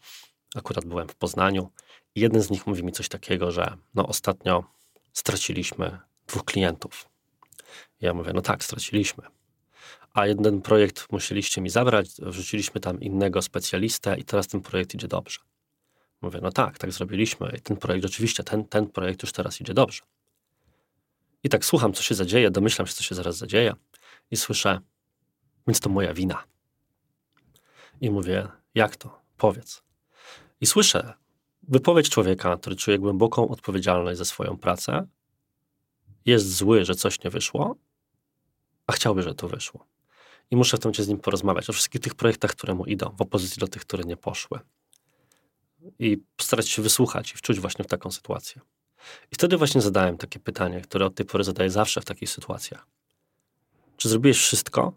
[0.54, 1.70] Akurat byłem w Poznaniu
[2.14, 4.64] jeden z nich mówi mi coś takiego, że no ostatnio
[5.12, 7.08] straciliśmy dwóch klientów.
[8.00, 9.24] Ja mówię, no tak, straciliśmy.
[10.14, 15.08] A jeden projekt musieliście mi zabrać, wrzuciliśmy tam innego specjalistę i teraz ten projekt idzie
[15.08, 15.38] dobrze.
[16.20, 17.52] Mówię, no tak, tak zrobiliśmy.
[17.58, 20.02] I ten projekt rzeczywiście, ten, ten projekt już teraz idzie dobrze.
[21.44, 23.74] I tak słucham, co się zadzieje, domyślam się, co się zaraz zadzieje
[24.30, 24.80] i słyszę,
[25.66, 26.44] więc to moja wina.
[28.00, 29.20] I mówię, jak to?
[29.36, 29.82] Powiedz.
[30.60, 31.14] I słyszę
[31.68, 35.06] wypowiedź człowieka, który czuje głęboką odpowiedzialność za swoją pracę,
[36.24, 37.76] jest zły, że coś nie wyszło,
[38.86, 39.86] a chciałby, że to wyszło.
[40.50, 43.14] I muszę w tym momencie z nim porozmawiać o wszystkich tych projektach, które mu idą,
[43.18, 44.58] w opozycji do tych, które nie poszły.
[45.98, 48.60] I postarać się wysłuchać i wczuć właśnie w taką sytuację.
[49.32, 52.86] I wtedy właśnie zadałem takie pytanie, które od tej pory zadaję zawsze w takich sytuacjach.
[53.96, 54.92] Czy zrobiłeś wszystko,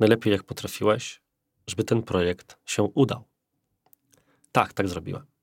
[0.00, 1.20] najlepiej jak potrafiłeś,
[1.66, 3.24] żeby ten projekt się udał?
[4.52, 5.33] Tak, tak zrobiłem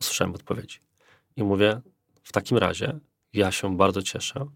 [0.00, 0.78] usłyszałem odpowiedzi.
[1.36, 1.80] I mówię,
[2.22, 2.98] w takim razie
[3.32, 4.46] ja się bardzo cieszę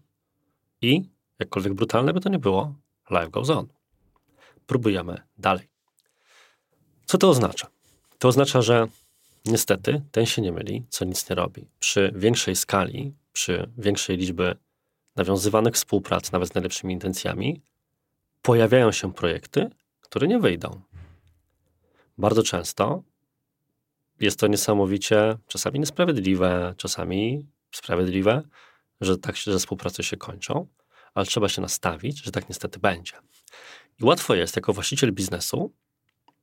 [0.81, 1.01] i
[1.39, 2.75] jakkolwiek brutalne by to nie było,
[3.11, 3.67] life goes on.
[4.67, 5.67] Próbujemy dalej.
[7.05, 7.67] Co to oznacza?
[8.19, 8.87] To oznacza, że
[9.45, 11.67] niestety ten się nie myli, co nic nie robi.
[11.79, 14.55] Przy większej skali, przy większej liczbie
[15.15, 17.61] nawiązywanych współprac, nawet z najlepszymi intencjami,
[18.41, 19.69] pojawiają się projekty,
[20.01, 20.81] które nie wyjdą.
[22.17, 23.03] Bardzo często
[24.19, 28.41] jest to niesamowicie, czasami niesprawiedliwe, czasami sprawiedliwe,
[29.01, 30.67] że tak się, że współprace się kończą,
[31.13, 33.13] ale trzeba się nastawić, że tak niestety będzie.
[33.99, 35.73] I łatwo jest jako właściciel biznesu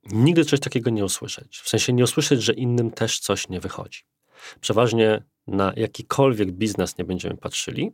[0.05, 1.59] nigdy coś takiego nie usłyszeć.
[1.59, 4.01] W sensie nie usłyszeć, że innym też coś nie wychodzi.
[4.61, 7.93] Przeważnie na jakikolwiek biznes nie będziemy patrzyli,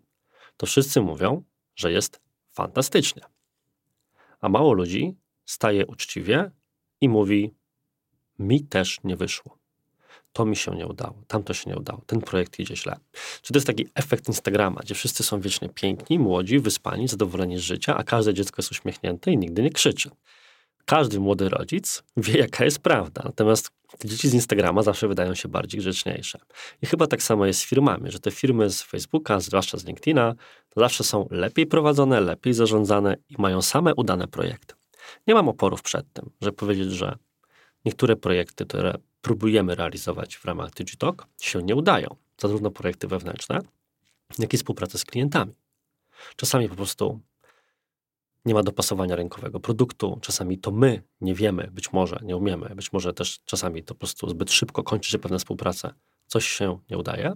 [0.56, 1.42] to wszyscy mówią,
[1.76, 3.22] że jest fantastycznie.
[4.40, 6.50] A mało ludzi staje uczciwie
[7.00, 7.54] i mówi:
[8.38, 9.58] Mi też nie wyszło.
[10.38, 12.96] To mi się nie udało, tamto się nie udało, ten projekt idzie źle.
[13.42, 17.60] Czy to jest taki efekt Instagrama, gdzie wszyscy są wiecznie piękni, młodzi, wyspani, zadowoleni z
[17.60, 20.10] życia, a każde dziecko jest uśmiechnięte i nigdy nie krzyczy.
[20.84, 25.48] Każdy młody rodzic wie, jaka jest prawda, natomiast te dzieci z Instagrama zawsze wydają się
[25.48, 26.38] bardziej grzeczniejsze.
[26.82, 30.34] I chyba tak samo jest z firmami, że te firmy z Facebooka, zwłaszcza z LinkedIna,
[30.76, 34.74] zawsze są lepiej prowadzone, lepiej zarządzane i mają same udane projekty.
[35.26, 37.18] Nie mam oporów przed tym, żeby powiedzieć, że
[37.84, 42.16] niektóre projekty, które próbujemy realizować w ramach Digitalk, się nie udają.
[42.38, 43.60] Zarówno projekty wewnętrzne,
[44.38, 45.52] jak i współpraca z klientami.
[46.36, 47.20] Czasami po prostu
[48.44, 50.18] nie ma dopasowania rynkowego produktu.
[50.22, 53.98] Czasami to my nie wiemy, być może nie umiemy, być może też czasami to po
[53.98, 55.94] prostu zbyt szybko kończy się pewna współpraca,
[56.26, 57.32] coś się nie udaje.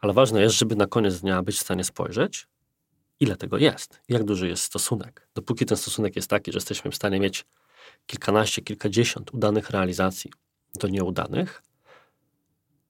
[0.00, 2.46] Ale ważne jest, żeby na koniec dnia być w stanie spojrzeć,
[3.20, 5.28] ile tego jest, jak duży jest stosunek.
[5.34, 7.46] Dopóki ten stosunek jest taki, że jesteśmy w stanie mieć
[8.06, 10.32] kilkanaście, kilkadziesiąt udanych realizacji
[10.74, 11.62] do nieudanych,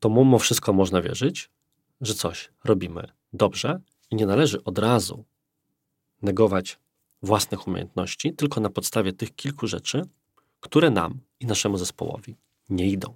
[0.01, 1.51] to mimo wszystko można wierzyć,
[2.01, 5.25] że coś robimy dobrze i nie należy od razu
[6.23, 6.79] negować
[7.23, 10.03] własnych umiejętności, tylko na podstawie tych kilku rzeczy,
[10.61, 12.37] które nam i naszemu zespołowi
[12.71, 13.15] nie idą.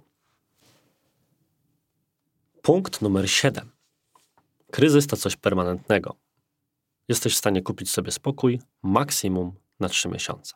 [2.61, 3.71] Punkt numer 7.
[4.71, 6.15] Kryzys to coś permanentnego.
[7.07, 10.53] Jesteś w stanie kupić sobie spokój maksimum na 3 miesiące.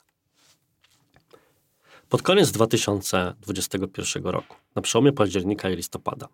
[2.09, 6.27] Pod koniec 2021 roku, na przełomie października i listopada,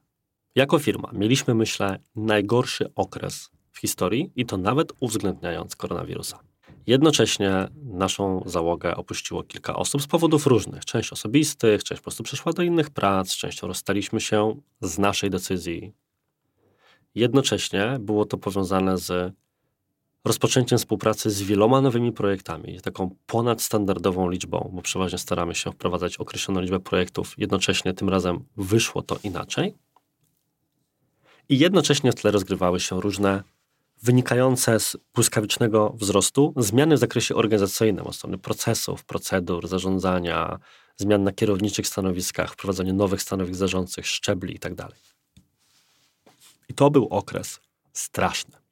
[0.55, 6.39] jako firma mieliśmy, myślę, najgorszy okres w historii i to nawet uwzględniając koronawirusa.
[6.87, 10.85] Jednocześnie naszą załogę opuściło kilka osób z powodów różnych.
[10.85, 15.93] Część osobistych, część po prostu przeszła do innych prac, częścią rozstaliśmy się z naszej decyzji.
[17.15, 19.33] Jednocześnie było to powiązane z
[20.25, 26.61] rozpoczęciem współpracy z wieloma nowymi projektami, taką ponadstandardową liczbą, bo przeważnie staramy się wprowadzać określoną
[26.61, 29.73] liczbę projektów, jednocześnie tym razem wyszło to inaczej.
[31.49, 33.43] I jednocześnie w tle rozgrywały się różne
[34.03, 40.59] wynikające z błyskawicznego wzrostu zmiany w zakresie organizacyjnym, od strony procesów, procedur, zarządzania,
[40.97, 44.75] zmian na kierowniczych stanowiskach, wprowadzenie nowych stanowisk zarządczych, szczebli itd.
[44.75, 44.95] Tak
[46.69, 47.59] I to był okres
[47.93, 48.64] straszny.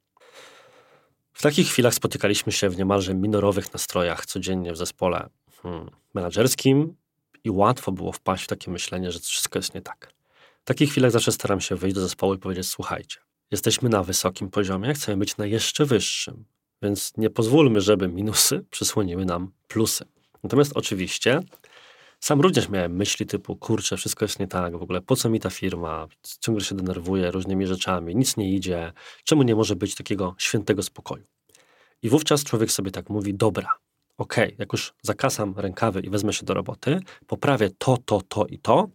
[1.34, 5.28] W takich chwilach spotykaliśmy się w niemalże minorowych nastrojach codziennie w zespole
[5.62, 6.96] hmm, menedżerskim
[7.44, 10.14] i łatwo było wpaść w takie myślenie, że wszystko jest nie tak.
[10.62, 13.20] W takich chwilach zawsze staram się wyjść do zespołu i powiedzieć: Słuchajcie,
[13.50, 16.44] jesteśmy na wysokim poziomie, chcemy być na jeszcze wyższym,
[16.82, 20.04] więc nie pozwólmy, żeby minusy przysłoniły nam plusy.
[20.42, 21.40] Natomiast oczywiście
[22.24, 25.40] sam również miałem myśli typu, kurczę, wszystko jest nie tak, w ogóle po co mi
[25.40, 26.08] ta firma,
[26.40, 28.92] ciągle się denerwuję różnymi rzeczami, nic nie idzie,
[29.24, 31.24] czemu nie może być takiego świętego spokoju?
[32.02, 33.68] I wówczas człowiek sobie tak mówi, dobra,
[34.18, 38.46] okej, okay, jak już zakasam rękawy i wezmę się do roboty, poprawię to, to, to
[38.46, 38.88] i to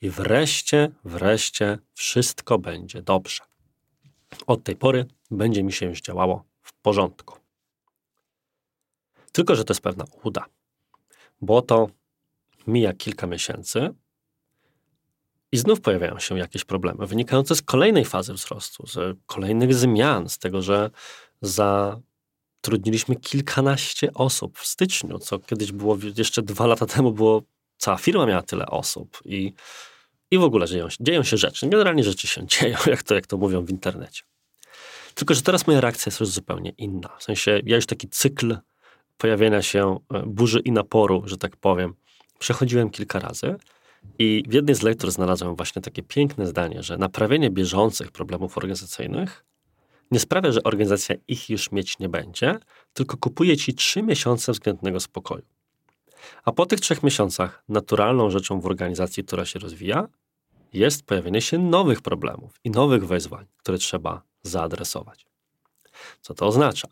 [0.00, 3.44] i wreszcie, wreszcie wszystko będzie dobrze.
[4.46, 7.36] Od tej pory będzie mi się działało w porządku.
[9.32, 10.44] Tylko, że to jest pewna uda,
[11.40, 11.88] bo to
[12.66, 13.94] mija kilka miesięcy
[15.52, 20.38] i znów pojawiają się jakieś problemy wynikające z kolejnej fazy wzrostu, z kolejnych zmian, z
[20.38, 20.90] tego, że
[21.42, 27.42] zatrudniliśmy kilkanaście osób w styczniu, co kiedyś było jeszcze dwa lata temu było,
[27.78, 29.52] cała firma miała tyle osób i,
[30.30, 31.68] i w ogóle dzieją, dzieją się rzeczy.
[31.68, 34.22] Generalnie rzeczy się dzieją, jak to, jak to mówią w internecie.
[35.14, 37.16] Tylko, że teraz moja reakcja jest już zupełnie inna.
[37.18, 38.56] W sensie ja już taki cykl
[39.16, 41.94] pojawienia się e, burzy i naporu, że tak powiem,
[42.38, 43.56] przechodziłem kilka razy
[44.18, 49.44] i w jednej z lektur znalazłem właśnie takie piękne zdanie, że naprawienie bieżących problemów organizacyjnych
[50.10, 52.58] nie sprawia, że organizacja ich już mieć nie będzie,
[52.92, 55.44] tylko kupuje ci trzy miesiące względnego spokoju.
[56.44, 60.08] A po tych trzech miesiącach naturalną rzeczą w organizacji, która się rozwija,
[60.72, 65.26] jest pojawienie się nowych problemów i nowych wyzwań, które trzeba zaadresować.
[66.20, 66.88] Co to oznacza?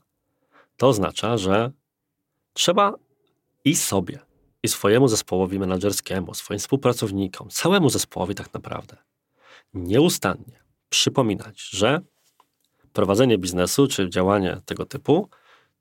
[0.77, 1.71] To oznacza, że
[2.53, 2.95] trzeba
[3.65, 4.19] i sobie,
[4.65, 8.97] i swojemu zespołowi menedżerskiemu, swoim współpracownikom, całemu zespołowi tak naprawdę,
[9.75, 12.01] nieustannie przypominać, że
[12.93, 15.29] prowadzenie biznesu czy działanie tego typu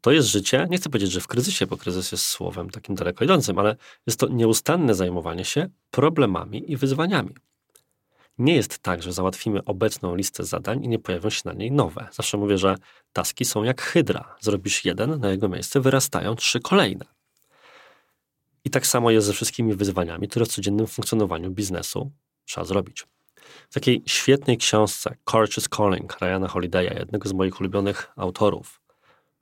[0.02, 3.26] to jest życie, nie chcę powiedzieć, że w kryzysie, bo kryzys jest słowem takim daleko
[3.26, 3.76] idącym, ale
[4.08, 7.36] jest to nieustanne zajmowanie się problemami i wyzwaniami.
[8.38, 12.08] Nie jest tak, że załatwimy obecną listę zadań i nie pojawią się na niej nowe.
[12.12, 12.76] Zawsze mówię, że
[13.14, 14.36] taski są jak hydra.
[14.40, 17.06] Zrobisz jeden, na jego miejsce wyrastają trzy kolejne.
[18.66, 22.12] I tak samo jest ze wszystkimi wyzwaniami, które w codziennym funkcjonowaniu biznesu
[22.46, 23.08] trzeba zrobić.
[23.70, 28.82] W takiej świetnej książce Courage is Calling Ryana Holiday'a, jednego z moich ulubionych autorów,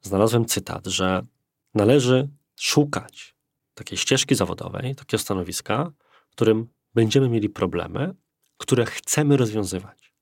[0.01, 1.25] znalazłem cytat, że
[1.73, 3.35] należy szukać
[3.73, 5.91] takiej ścieżki zawodowej, takiego stanowiska,
[6.29, 8.13] w którym będziemy mieli problemy,
[8.57, 10.13] które chcemy rozwiązywać.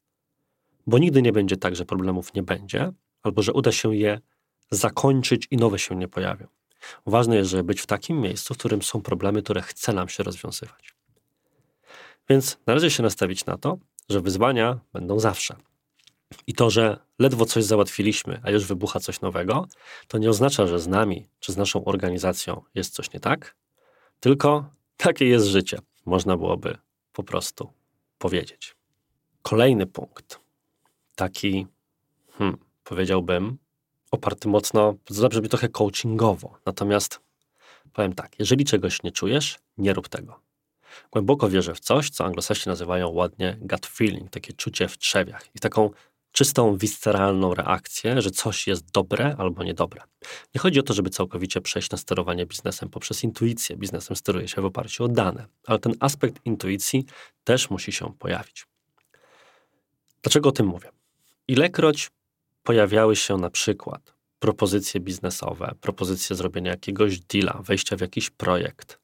[0.87, 2.91] Bo nigdy nie będzie tak, że problemów nie będzie,
[3.23, 4.19] albo że uda się je
[4.71, 6.47] zakończyć i nowe się nie pojawią.
[7.05, 10.23] Ważne jest, żeby być w takim miejscu, w którym są problemy, które chce nam się
[10.23, 10.93] rozwiązywać.
[12.29, 13.77] Więc należy się nastawić na to,
[14.09, 15.55] że wyzwania będą zawsze.
[16.47, 19.67] I to, że ledwo coś załatwiliśmy, a już wybucha coś nowego,
[20.07, 23.55] to nie oznacza, że z nami czy z naszą organizacją jest coś nie tak,
[24.19, 25.79] tylko takie jest życie.
[26.05, 26.77] Można byłoby
[27.13, 27.73] po prostu
[28.17, 28.75] powiedzieć.
[29.41, 30.39] Kolejny punkt,
[31.15, 31.67] taki,
[32.31, 33.57] hmm, powiedziałbym,
[34.11, 36.57] oparty mocno, zabrzmi trochę coachingowo.
[36.65, 37.19] Natomiast
[37.93, 40.39] powiem tak, jeżeli czegoś nie czujesz, nie rób tego.
[41.11, 45.59] Głęboko wierzę w coś, co anglosasi nazywają ładnie gut feeling, takie czucie w trzewiach i
[45.59, 45.89] taką
[46.31, 50.01] czystą, visceralną reakcję, że coś jest dobre albo niedobre.
[50.55, 53.77] Nie chodzi o to, żeby całkowicie przejść na sterowanie biznesem poprzez intuicję.
[53.77, 57.05] Biznesem steruje się w oparciu o dane, ale ten aspekt intuicji
[57.43, 58.65] też musi się pojawić.
[60.21, 60.89] Dlaczego o tym mówię?
[61.47, 62.09] Ilekroć
[62.69, 68.99] pojawiały się na przykład propozycje biznesowe, propozycje zrobienia jakiegoś deala, wejścia w jakiś projekt,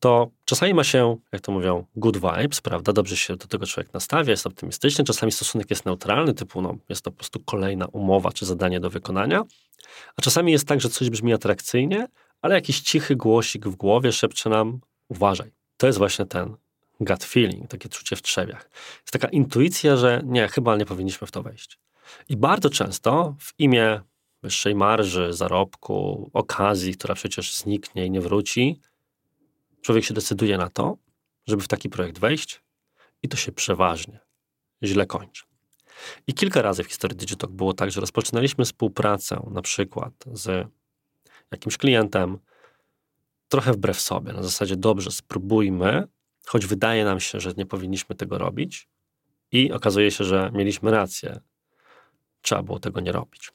[0.00, 2.92] to czasami ma się, jak to mówią, good vibes, prawda?
[2.92, 7.02] Dobrze się do tego człowiek nastawia, jest optymistyczny, czasami stosunek jest neutralny, typu no, jest
[7.02, 9.44] to po prostu kolejna umowa czy zadanie do wykonania,
[10.16, 12.06] a czasami jest tak, że coś brzmi atrakcyjnie,
[12.40, 15.52] ale jakiś cichy głosik w głowie szepcze nam uważaj.
[15.76, 16.56] To jest właśnie ten
[17.04, 18.70] gut feeling, takie czucie w trzewiach.
[19.00, 21.78] Jest taka intuicja, że nie, chyba nie powinniśmy w to wejść.
[22.28, 24.00] I bardzo często w imię
[24.42, 28.80] wyższej marży, zarobku, okazji, która przecież zniknie i nie wróci,
[29.82, 30.96] człowiek się decyduje na to,
[31.46, 32.62] żeby w taki projekt wejść
[33.22, 34.20] i to się przeważnie
[34.82, 35.42] źle kończy.
[36.26, 40.68] I kilka razy w historii Digitalk było tak, że rozpoczynaliśmy współpracę na przykład z
[41.50, 42.38] jakimś klientem,
[43.48, 46.08] trochę wbrew sobie, na zasadzie dobrze, spróbujmy,
[46.46, 48.88] choć wydaje nam się, że nie powinniśmy tego robić
[49.52, 51.40] i okazuje się, że mieliśmy rację,
[52.42, 53.52] trzeba było tego nie robić.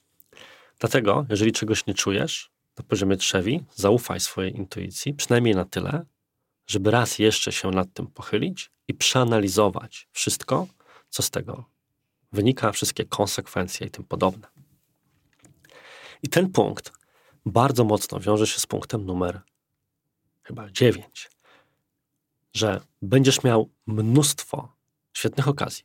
[0.80, 6.06] Dlatego, jeżeli czegoś nie czujesz na poziomie trzewi, zaufaj swojej intuicji, przynajmniej na tyle,
[6.68, 10.68] żeby raz jeszcze się nad tym pochylić i przeanalizować wszystko,
[11.10, 11.66] co z tego
[12.32, 14.48] wynika, wszystkie konsekwencje i tym podobne.
[16.24, 16.92] I ten punkt
[17.46, 19.42] bardzo mocno wiąże się z punktem numer
[20.44, 21.30] chyba 9,
[22.58, 24.74] że będziesz miał mnóstwo
[25.14, 25.84] świetnych okazji.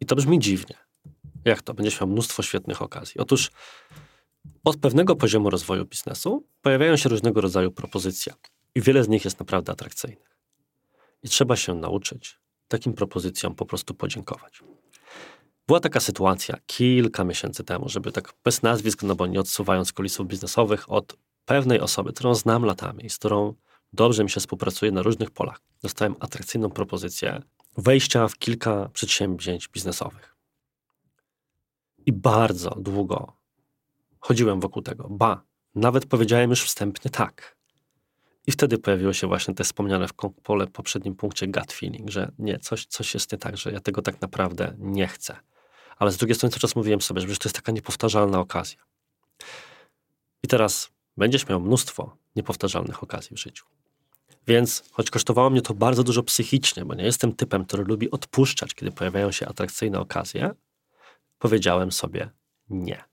[0.00, 0.76] I to brzmi dziwnie.
[1.44, 1.74] Jak to?
[1.74, 3.20] Będziesz miał mnóstwo świetnych okazji.
[3.20, 3.50] Otóż
[4.64, 8.32] od pewnego poziomu rozwoju biznesu pojawiają się różnego rodzaju propozycje.
[8.74, 10.36] I wiele z nich jest naprawdę atrakcyjnych.
[11.22, 12.38] I trzeba się nauczyć
[12.68, 14.62] takim propozycjom po prostu podziękować.
[15.66, 20.26] Była taka sytuacja kilka miesięcy temu, żeby tak bez nazwisk, no bo nie odsuwając kulisów
[20.26, 23.54] biznesowych, od pewnej osoby, którą znam latami z którą
[23.92, 27.42] dobrze mi się współpracuje na różnych polach, dostałem atrakcyjną propozycję
[27.76, 30.36] wejścia w kilka przedsięwzięć biznesowych.
[32.06, 33.36] I bardzo długo
[34.20, 35.08] chodziłem wokół tego.
[35.10, 35.42] Ba,
[35.74, 37.56] nawet powiedziałem już wstępnie tak.
[38.46, 42.58] I wtedy pojawiło się właśnie te wspomniane w pole poprzednim punkcie gut feeling, że nie,
[42.58, 45.36] coś, coś jest nie tak, że ja tego tak naprawdę nie chcę.
[45.98, 48.78] Ale z drugiej strony cały czas mówiłem sobie, że to jest taka niepowtarzalna okazja.
[50.42, 53.64] I teraz będziesz miał mnóstwo niepowtarzalnych okazji w życiu.
[54.46, 58.74] Więc, choć kosztowało mnie to bardzo dużo psychicznie, bo nie jestem typem, który lubi odpuszczać,
[58.74, 60.50] kiedy pojawiają się atrakcyjne okazje,
[61.38, 62.30] powiedziałem sobie
[62.70, 63.04] nie.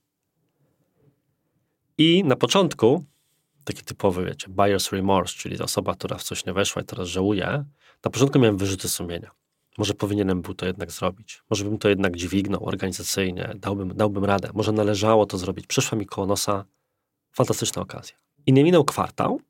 [1.98, 3.04] I na początku
[3.64, 7.64] taki typowy, wiecie, buyer's remorse, czyli osoba, która w coś nie weszła i teraz żałuje,
[8.04, 9.30] na początku miałem wyrzuty sumienia.
[9.78, 11.42] Może powinienem był to jednak zrobić.
[11.50, 14.50] Może bym to jednak dźwignął organizacyjnie, dałbym, dałbym radę.
[14.54, 15.66] Może należało to zrobić.
[15.66, 16.64] Przyszła mi koło nosa
[17.32, 18.16] fantastyczna okazja.
[18.46, 19.40] I nie minął kwartał,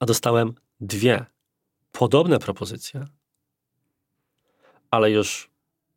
[0.00, 1.26] a dostałem dwie
[1.92, 3.04] podobne propozycje,
[4.90, 5.50] ale już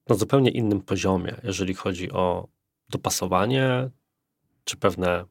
[0.07, 2.47] na zupełnie innym poziomie, jeżeli chodzi o
[2.89, 3.89] dopasowanie
[4.63, 5.25] czy pewne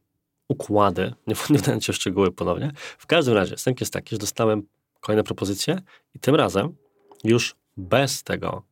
[0.49, 1.15] układy.
[1.27, 2.73] Nie, wdając się w szczegóły ponownie.
[2.99, 4.63] W każdym razie, sęk jest taki, że dostałem
[5.01, 5.83] kolejne propozycje
[6.15, 6.77] i tym razem
[7.25, 8.63] już bez tego,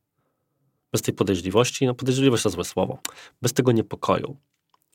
[0.91, 2.99] bez tej podejrzliwości, no podejrzliwość to złe słowo,
[3.41, 4.37] bez tego niepokoju,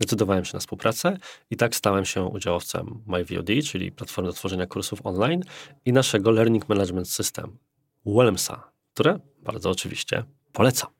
[0.02, 1.18] zdecydowałem się na współpracę
[1.50, 5.42] i tak stałem się udziałowcem MyVOD, czyli platformy do tworzenia kursów online
[5.84, 7.58] i naszego Learning Management System,
[8.06, 10.90] Wellmsa, które bardzo oczywiście polecam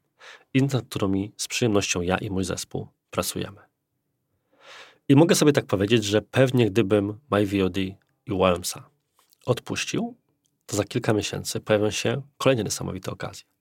[0.54, 3.60] i nad którymi z przyjemnością ja i mój zespół pracujemy.
[5.08, 7.96] I mogę sobie tak powiedzieć, że pewnie gdybym MyVOD i
[8.28, 8.90] Wellmsa
[9.46, 10.16] odpuścił,
[10.66, 13.51] to za kilka miesięcy pojawią się kolejne niesamowite okazje.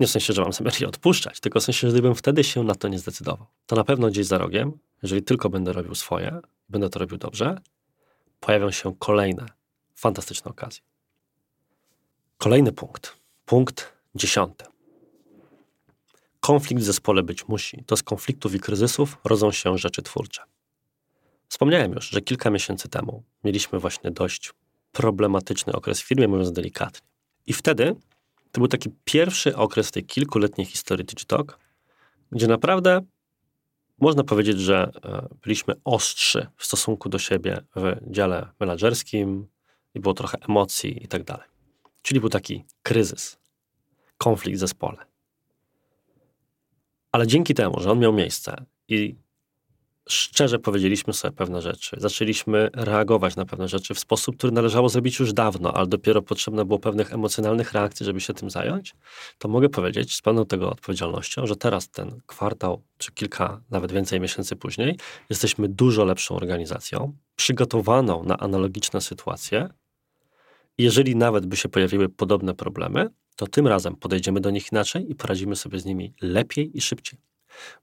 [0.00, 2.64] Nie w sensie, że mam zamiar je odpuszczać, tylko w sensie, że gdybym wtedy się
[2.64, 6.40] na to nie zdecydował, to na pewno gdzieś za rogiem, jeżeli tylko będę robił swoje,
[6.68, 7.58] będę to robił dobrze,
[8.40, 9.46] pojawią się kolejne
[9.94, 10.82] fantastyczne okazje.
[12.38, 13.16] Kolejny punkt.
[13.44, 14.64] Punkt dziesiąty.
[16.40, 17.84] Konflikt w zespole być musi.
[17.86, 20.42] To z konfliktów i kryzysów rodzą się rzeczy twórcze.
[21.48, 24.52] Wspomniałem już, że kilka miesięcy temu mieliśmy właśnie dość
[24.92, 27.08] problematyczny okres w firmie, mówiąc delikatnie.
[27.46, 27.96] I wtedy
[28.54, 31.58] to był taki pierwszy okres tej kilkuletniej historii Digitalk,
[32.32, 33.00] gdzie naprawdę
[33.98, 39.46] można powiedzieć, że e, byliśmy ostrzy w stosunku do siebie w dziale menedżerskim
[39.94, 41.46] i było trochę emocji i tak dalej.
[42.02, 43.38] Czyli był taki kryzys,
[44.18, 44.96] konflikt w zespole.
[47.12, 49.14] Ale dzięki temu, że on miał miejsce i
[50.08, 55.18] szczerze powiedzieliśmy sobie pewne rzeczy, zaczęliśmy reagować na pewne rzeczy w sposób, który należało zrobić
[55.18, 58.94] już dawno, ale dopiero potrzebne było pewnych emocjonalnych reakcji, żeby się tym zająć,
[59.38, 64.20] to mogę powiedzieć z pełną tego odpowiedzialnością, że teraz ten kwartał, czy kilka, nawet więcej
[64.20, 64.98] miesięcy później,
[65.30, 69.68] jesteśmy dużo lepszą organizacją, przygotowaną na analogiczne sytuacje.
[70.78, 75.14] Jeżeli nawet by się pojawiły podobne problemy, to tym razem podejdziemy do nich inaczej i
[75.14, 77.33] poradzimy sobie z nimi lepiej i szybciej.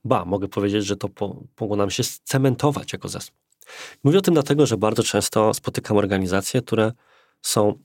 [0.03, 1.09] Ba, mogę powiedzieć, że to
[1.55, 3.37] pomogło nam się scementować jako zespół.
[4.03, 6.91] Mówię o tym dlatego, że bardzo często spotykam organizacje, które
[7.41, 7.79] są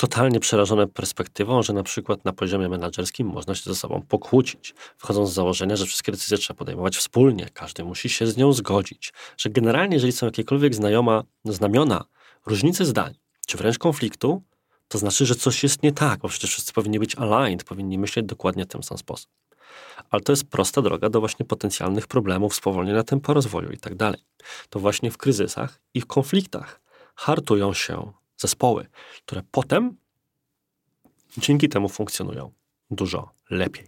[0.00, 5.30] totalnie przerażone perspektywą, że na przykład na poziomie menedżerskim można się ze sobą pokłócić, wchodząc
[5.30, 9.50] z założenia, że wszystkie decyzje trzeba podejmować wspólnie, każdy musi się z nią zgodzić, że
[9.50, 12.04] generalnie jeżeli są jakiekolwiek znajoma, znamiona
[12.46, 13.14] różnicy zdań,
[13.46, 14.42] czy wręcz konfliktu,
[14.88, 18.26] to znaczy, że coś jest nie tak, bo przecież wszyscy powinni być aligned, powinni myśleć
[18.26, 19.30] dokładnie w ten sam sposób.
[20.10, 24.20] Ale to jest prosta droga do właśnie potencjalnych problemów, spowolnienia tempa rozwoju i tak dalej.
[24.70, 26.80] To właśnie w kryzysach i w konfliktach
[27.14, 28.86] hartują się zespoły,
[29.26, 29.96] które potem
[31.38, 32.52] dzięki temu funkcjonują
[32.90, 33.86] dużo lepiej.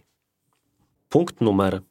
[1.09, 1.81] Punkt numer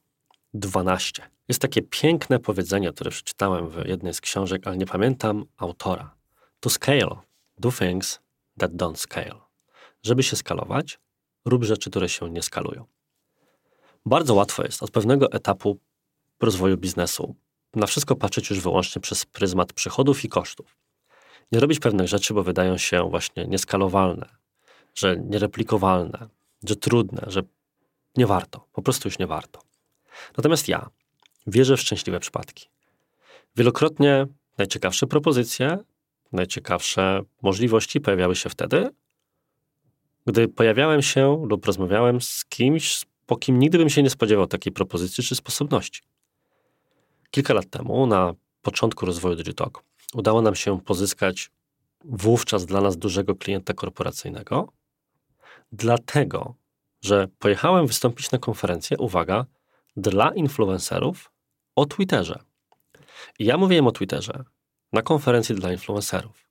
[0.55, 1.23] 12.
[1.49, 6.15] Jest takie piękne powiedzenie, które przeczytałem w jednej z książek, ale nie pamiętam autora.
[6.61, 7.17] To scale,
[7.59, 8.21] do things
[8.59, 9.41] that don't scale.
[10.03, 10.99] Żeby się skalować,
[11.45, 12.85] rób rzeczy, które się nie skalują.
[14.07, 15.79] Bardzo łatwo jest od pewnego etapu
[16.41, 17.35] rozwoju biznesu
[17.75, 20.77] na wszystko patrzeć już wyłącznie przez pryzmat przychodów i kosztów.
[21.53, 24.29] Nie robić pewnych rzeczy, bo wydają się właśnie nieskalowalne,
[24.95, 26.29] że niereplikowalne,
[26.65, 27.43] że trudne, że
[28.17, 29.61] nie warto, po prostu już nie warto.
[30.37, 30.91] Natomiast ja
[31.47, 32.69] wierzę w szczęśliwe przypadki.
[33.57, 34.27] Wielokrotnie
[34.59, 35.79] najciekawsze propozycje,
[36.33, 38.91] najciekawsze możliwości pojawiały się wtedy,
[40.27, 44.73] gdy pojawiałem się lub rozmawiałem z kimś, po kim nigdy bym się nie spodziewał takiej
[44.73, 46.01] propozycji czy sposobności.
[47.31, 51.51] Kilka lat temu, na początku rozwoju Digitalk, udało nam się pozyskać
[52.05, 54.73] wówczas dla nas dużego klienta korporacyjnego,
[55.73, 56.55] dlatego,
[57.01, 59.47] że pojechałem wystąpić na konferencję, uwaga,
[59.97, 61.31] dla influencerów
[61.77, 62.39] o Twitterze.
[63.39, 64.45] I ja mówiłem o Twitterze
[64.93, 66.42] na konferencji dla influencerów.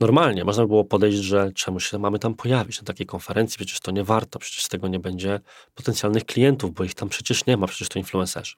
[0.00, 3.90] Normalnie można było podejść, że czemu się mamy tam pojawić na takiej konferencji, przecież to
[3.90, 5.40] nie warto, przecież z tego nie będzie
[5.74, 8.54] potencjalnych klientów, bo ich tam przecież nie ma, przecież to influencerzy.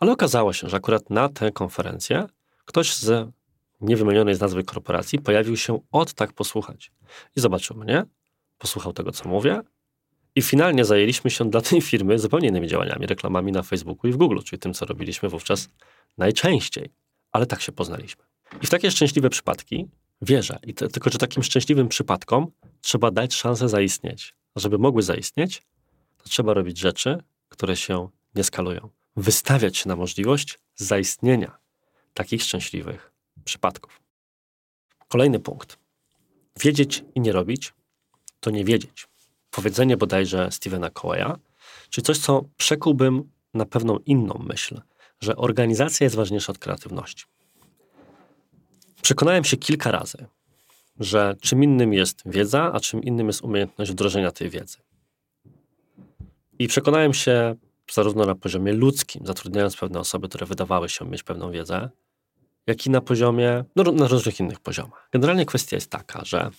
[0.00, 2.26] Ale okazało się, że akurat na tę konferencję
[2.64, 3.28] ktoś z
[3.80, 6.92] niewymienionej z nazwy korporacji pojawił się od tak posłuchać.
[7.36, 8.04] I zobaczył mnie,
[8.58, 9.60] posłuchał tego, co mówię,
[10.34, 14.16] i finalnie zajęliśmy się dla tej firmy zupełnie innymi działaniami, reklamami na Facebooku i w
[14.16, 15.68] Google, czyli tym, co robiliśmy wówczas
[16.18, 16.90] najczęściej.
[17.32, 18.24] Ale tak się poznaliśmy.
[18.62, 19.88] I w takie szczęśliwe przypadki
[20.22, 20.58] wierzę.
[20.62, 22.50] I te, tylko, że takim szczęśliwym przypadkom
[22.80, 24.34] trzeba dać szansę zaistnieć.
[24.54, 25.62] A żeby mogły zaistnieć,
[26.16, 28.88] to trzeba robić rzeczy, które się nie skalują.
[29.16, 31.58] Wystawiać się na możliwość zaistnienia
[32.14, 33.12] takich szczęśliwych
[33.44, 34.02] przypadków.
[35.08, 35.78] Kolejny punkt.
[36.60, 37.72] Wiedzieć i nie robić
[38.40, 39.08] to nie wiedzieć.
[39.50, 41.32] Powiedzenie bodajże Stevena Coeya,
[41.90, 44.80] czyli coś, co przekułbym na pewną inną myśl,
[45.20, 47.24] że organizacja jest ważniejsza od kreatywności.
[49.06, 50.26] Przekonałem się kilka razy,
[51.00, 54.78] że czym innym jest wiedza, a czym innym jest umiejętność wdrożenia tej wiedzy.
[56.58, 57.54] I przekonałem się
[57.92, 61.90] zarówno na poziomie ludzkim, zatrudniając pewne osoby, które wydawały się mieć pewną wiedzę,
[62.66, 65.08] jak i na poziomie, no, na różnych innych poziomach.
[65.12, 66.50] Generalnie kwestia jest taka, że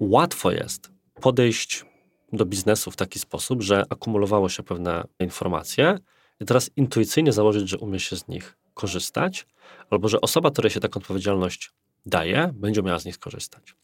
[0.00, 1.84] łatwo jest podejść
[2.32, 5.98] do biznesu w taki sposób, że akumulowało się pewne informacje
[6.40, 9.46] i teraz intuicyjnie założyć, że umie się z nich korzystać,
[9.90, 11.72] albo że osoba, której się taką odpowiedzialność
[12.06, 13.74] daje, będzie miała z nich skorzystać.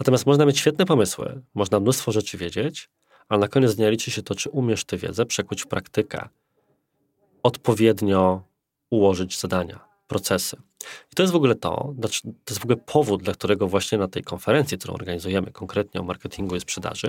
[0.00, 2.90] Natomiast można mieć świetne pomysły, można mnóstwo rzeczy wiedzieć,
[3.28, 6.28] ale na koniec dnia liczy się to, czy umiesz tę wiedzę przekuć w praktykę,
[7.42, 8.42] odpowiednio
[8.90, 10.56] ułożyć zadania, procesy.
[11.12, 13.98] I to jest w ogóle to, znaczy, to jest w ogóle powód, dla którego właśnie
[13.98, 17.08] na tej konferencji, którą organizujemy konkretnie o marketingu i sprzedaży,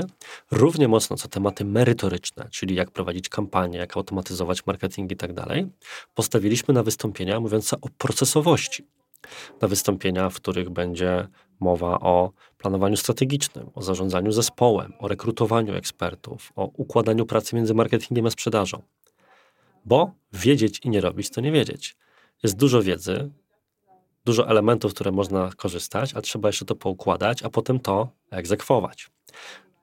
[0.51, 5.67] równie mocno co tematy merytoryczne, czyli jak prowadzić kampanię, jak automatyzować marketing i tak dalej,
[6.15, 8.87] postawiliśmy na wystąpienia mówiące o procesowości.
[9.61, 11.27] Na wystąpienia, w których będzie
[11.59, 18.25] mowa o planowaniu strategicznym, o zarządzaniu zespołem, o rekrutowaniu ekspertów, o układaniu pracy między marketingiem
[18.25, 18.81] a sprzedażą.
[19.85, 21.95] Bo wiedzieć i nie robić to nie wiedzieć.
[22.43, 23.31] Jest dużo wiedzy,
[24.25, 29.09] dużo elementów, które można korzystać, a trzeba jeszcze to poukładać, a potem to egzekwować.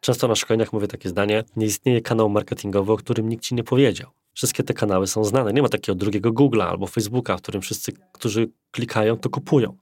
[0.01, 3.65] Często na szkoleniach mówię takie zdanie: Nie istnieje kanał marketingowy, o którym nikt ci nie
[3.65, 4.11] powiedział.
[4.35, 5.53] Wszystkie te kanały są znane.
[5.53, 9.77] Nie ma takiego drugiego Google'a albo Facebooka, w którym wszyscy, którzy klikają, to kupują.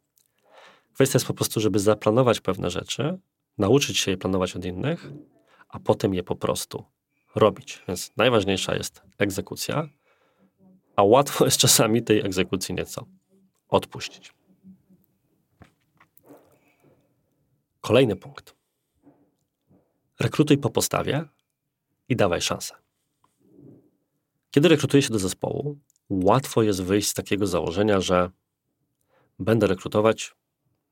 [0.94, 3.18] Kwestia jest po prostu, żeby zaplanować pewne rzeczy,
[3.58, 5.10] nauczyć się je planować od innych,
[5.68, 6.84] a potem je po prostu
[7.34, 7.82] robić.
[7.88, 9.88] Więc najważniejsza jest egzekucja,
[10.96, 13.06] a łatwo jest czasami tej egzekucji nieco
[13.68, 14.32] odpuścić.
[17.80, 18.54] Kolejny punkt.
[20.20, 21.24] Rekrutuj po postawie
[22.08, 22.74] i dawaj szansę.
[24.50, 25.78] Kiedy rekrutuje się do zespołu,
[26.10, 28.30] łatwo jest wyjść z takiego założenia, że
[29.38, 30.34] będę rekrutować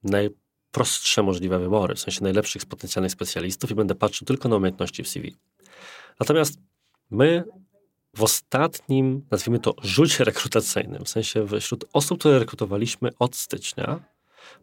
[0.03, 5.03] najprostsze możliwe wybory, w sensie najlepszych z potencjalnych specjalistów i będę patrzył tylko na umiejętności
[5.03, 5.37] w CV.
[6.21, 6.59] Natomiast
[7.11, 7.45] my
[8.17, 14.01] w ostatnim, nazwijmy to, rzucie rekrutacyjnym, w sensie wśród osób, które rekrutowaliśmy od stycznia,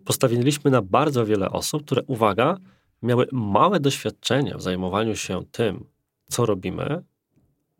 [0.06, 2.58] postawiliśmy na bardzo wiele osób, które, uwaga,
[3.02, 5.86] miały małe doświadczenie w zajmowaniu się tym,
[6.30, 7.04] co robimy,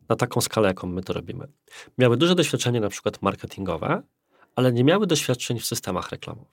[0.08, 1.48] na taką skalę, jaką my to robimy.
[1.98, 4.02] Miały duże doświadczenie na przykład marketingowe,
[4.56, 6.52] ale nie miały doświadczeń w systemach reklamowych.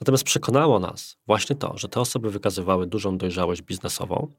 [0.00, 4.32] Natomiast przekonało nas właśnie to, że te osoby wykazywały dużą dojrzałość biznesową,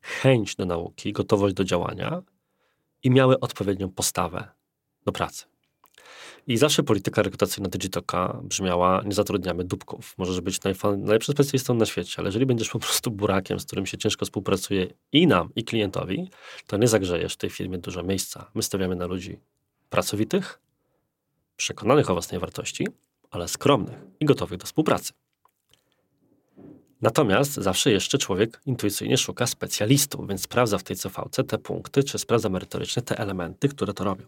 [0.00, 2.22] chęć do nauki, gotowość do działania
[3.02, 4.48] i miały odpowiednią postawę
[5.04, 5.44] do pracy.
[6.46, 10.14] I zawsze polityka rekrutacyjna Digitoka brzmiała, nie zatrudniamy dupków.
[10.18, 13.98] Możesz być najlepszym specjalistą na świecie, ale jeżeli będziesz po prostu burakiem, z którym się
[13.98, 16.30] ciężko współpracuje i nam, i klientowi,
[16.66, 18.50] to nie zagrzejesz w tej firmie dużo miejsca.
[18.54, 19.38] My stawiamy na ludzi
[19.90, 20.60] pracowitych,
[21.56, 22.88] przekonanych o własnej wartości,
[23.30, 25.12] ale skromnych i gotowych do współpracy.
[27.02, 32.18] Natomiast zawsze jeszcze człowiek intuicyjnie szuka specjalistów, więc sprawdza w tej CVC te punkty, czy
[32.18, 34.26] sprawdza merytorycznie te elementy, które to robią.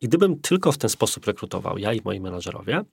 [0.00, 2.84] I gdybym tylko w ten sposób rekrutował ja i moi menadżerowie,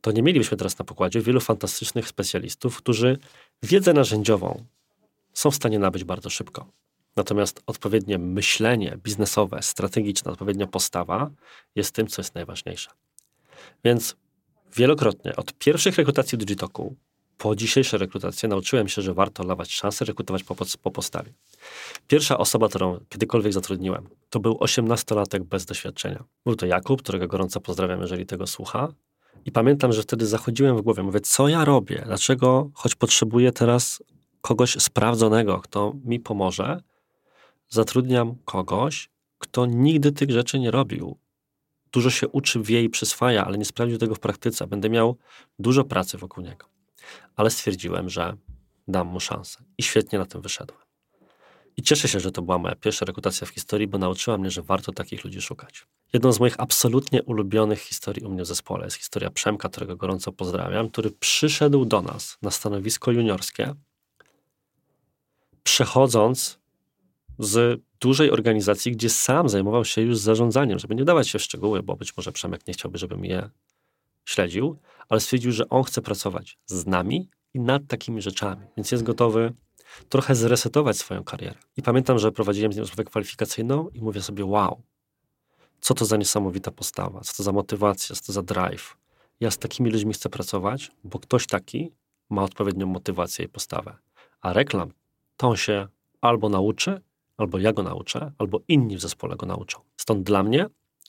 [0.00, 3.18] to nie mielibyśmy teraz na pokładzie wielu fantastycznych specjalistów, którzy
[3.62, 4.64] wiedzę narzędziową
[5.34, 6.66] są w stanie nabyć bardzo szybko.
[7.16, 11.30] Natomiast odpowiednie myślenie biznesowe, strategiczne, odpowiednia postawa
[11.74, 12.90] jest tym, co jest najważniejsze.
[13.84, 14.16] Więc
[14.76, 16.96] wielokrotnie od pierwszych rekrutacji Digitoku
[17.38, 21.32] po dzisiejszej rekrutacji nauczyłem się, że warto dawać szansę rekrutować po, po postawie.
[22.08, 26.24] Pierwsza osoba, którą kiedykolwiek zatrudniłem, to był 18-latek bez doświadczenia.
[26.44, 28.88] Był to Jakub, którego gorąco pozdrawiam, jeżeli tego słucha.
[29.44, 32.02] I pamiętam, że wtedy zachodziłem w głowie, mówię, co ja robię?
[32.06, 34.02] Dlaczego, choć potrzebuję teraz
[34.40, 36.80] kogoś sprawdzonego, kto mi pomoże,
[37.68, 41.18] zatrudniam kogoś, kto nigdy tych rzeczy nie robił.
[41.92, 44.66] Dużo się uczy, wie i przyswaja, ale nie sprawdził tego w praktyce.
[44.66, 45.16] Będę miał
[45.58, 46.75] dużo pracy wokół niego
[47.36, 48.36] ale stwierdziłem, że
[48.88, 49.64] dam mu szansę.
[49.78, 50.86] I świetnie na tym wyszedłem.
[51.76, 54.62] I cieszę się, że to była moja pierwsza rekrutacja w historii, bo nauczyła mnie, że
[54.62, 55.86] warto takich ludzi szukać.
[56.12, 60.32] Jedną z moich absolutnie ulubionych historii u mnie w zespole jest historia Przemka, którego gorąco
[60.32, 63.74] pozdrawiam, który przyszedł do nas na stanowisko juniorskie,
[65.62, 66.58] przechodząc
[67.38, 71.82] z dużej organizacji, gdzie sam zajmował się już zarządzaniem, żeby nie dawać się w szczegóły,
[71.82, 73.50] bo być może Przemek nie chciałby, żebym je
[74.24, 74.78] śledził,
[75.08, 79.52] ale stwierdził, że on chce pracować z nami i nad takimi rzeczami, więc jest gotowy
[80.08, 81.54] trochę zresetować swoją karierę.
[81.76, 84.82] I pamiętam, że prowadziłem z nim rozmowę kwalifikacyjną i mówię sobie, wow,
[85.80, 88.96] co to za niesamowita postawa, co to za motywacja, co to za drive.
[89.40, 91.92] Ja z takimi ludźmi chcę pracować, bo ktoś taki
[92.30, 93.96] ma odpowiednią motywację i postawę.
[94.40, 94.92] A reklam,
[95.36, 95.88] to on się
[96.20, 97.00] albo nauczy,
[97.36, 99.80] albo ja go nauczę, albo inni w zespole go nauczą.
[99.96, 100.66] Stąd dla mnie,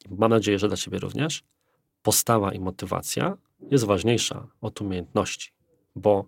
[0.10, 1.44] mam nadzieję, że dla ciebie również,
[2.02, 3.38] postawa i motywacja
[3.72, 5.52] jest ważniejsza od umiejętności,
[5.96, 6.26] bo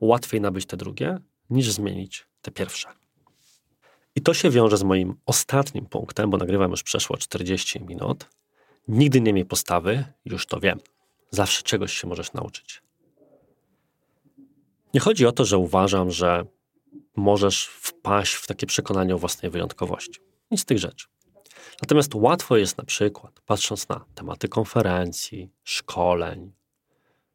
[0.00, 1.18] łatwiej nabyć te drugie,
[1.50, 2.88] niż zmienić te pierwsze.
[4.14, 8.28] I to się wiąże z moim ostatnim punktem, bo nagrywam już przeszło 40 minut.
[8.88, 10.78] Nigdy nie miej postawy, już to wiem.
[11.30, 12.82] Zawsze czegoś się możesz nauczyć.
[14.94, 16.44] Nie chodzi o to, że uważam, że
[17.16, 20.20] możesz wpaść w takie przekonanie o własnej wyjątkowości.
[20.50, 21.06] Nic z tych rzeczy.
[21.82, 26.52] Natomiast łatwo jest na przykład, patrząc na tematy konferencji, szkoleń,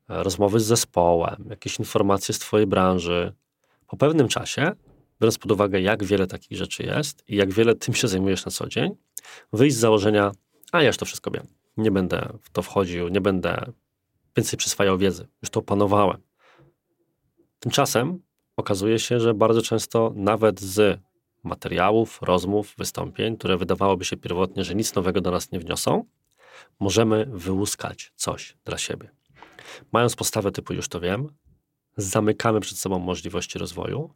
[0.09, 3.33] e, rozmowy z zespołem, jakieś informacje z Twojej branży,
[3.87, 4.71] po pewnym czasie,
[5.21, 8.51] biorąc pod uwagę, jak wiele takich rzeczy jest i jak wiele tym się zajmujesz na
[8.51, 8.95] co dzień,
[9.53, 10.31] wyjść z założenia,
[10.71, 11.47] a ja już to wszystko wiem.
[11.77, 13.71] Nie będę w to wchodził, nie będę
[14.37, 16.21] więcej przyswajał wiedzy, już to opanowałem.
[17.59, 18.19] Tymczasem
[18.57, 20.99] okazuje się, że bardzo często nawet z
[21.43, 26.05] materiałów, rozmów, wystąpień, które wydawałoby się pierwotnie, że nic nowego do nas nie wniosą,
[26.79, 29.09] możemy wyłuskać coś dla siebie.
[29.91, 31.29] Mając postawę typu już to wiem,
[31.97, 34.13] zamykamy przed sobą możliwości rozwoju,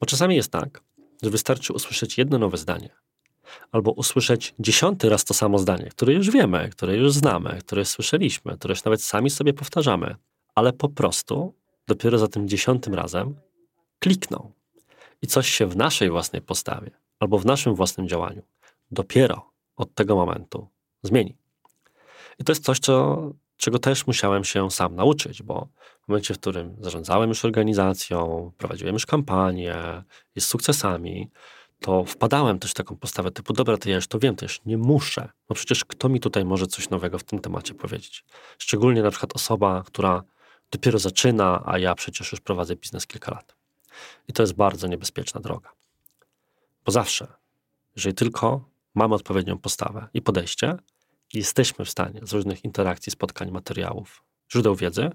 [0.00, 0.82] bo czasami jest tak,
[1.22, 2.90] że wystarczy usłyszeć jedno nowe zdanie,
[3.72, 8.56] albo usłyszeć dziesiąty raz to samo zdanie, które już wiemy, które już znamy, które słyszeliśmy,
[8.58, 10.16] które już nawet sami sobie powtarzamy,
[10.54, 11.54] ale po prostu
[11.86, 13.34] dopiero za tym dziesiątym razem
[13.98, 14.52] klikną
[15.22, 18.42] i coś się w naszej własnej postawie albo w naszym własnym działaniu
[18.90, 20.68] dopiero od tego momentu
[21.02, 21.36] zmieni.
[22.38, 23.22] I to jest coś, co,
[23.56, 25.68] czego też musiałem się sam nauczyć, bo
[26.04, 30.02] w momencie, w którym zarządzałem już organizacją, prowadziłem już kampanię,
[30.34, 31.30] jest sukcesami,
[31.80, 34.64] to wpadałem też w taką postawę typu, dobra, to ja już to wiem, to już
[34.64, 38.24] nie muszę, bo przecież kto mi tutaj może coś nowego w tym temacie powiedzieć?
[38.58, 40.22] Szczególnie na przykład osoba, która
[40.70, 43.57] dopiero zaczyna, a ja przecież już prowadzę biznes kilka lat.
[44.28, 45.72] I to jest bardzo niebezpieczna droga.
[46.84, 47.26] Bo zawsze,
[47.96, 50.76] jeżeli tylko mamy odpowiednią postawę i podejście,
[51.34, 54.22] jesteśmy w stanie z różnych interakcji, spotkań, materiałów,
[54.52, 55.10] źródeł wiedzy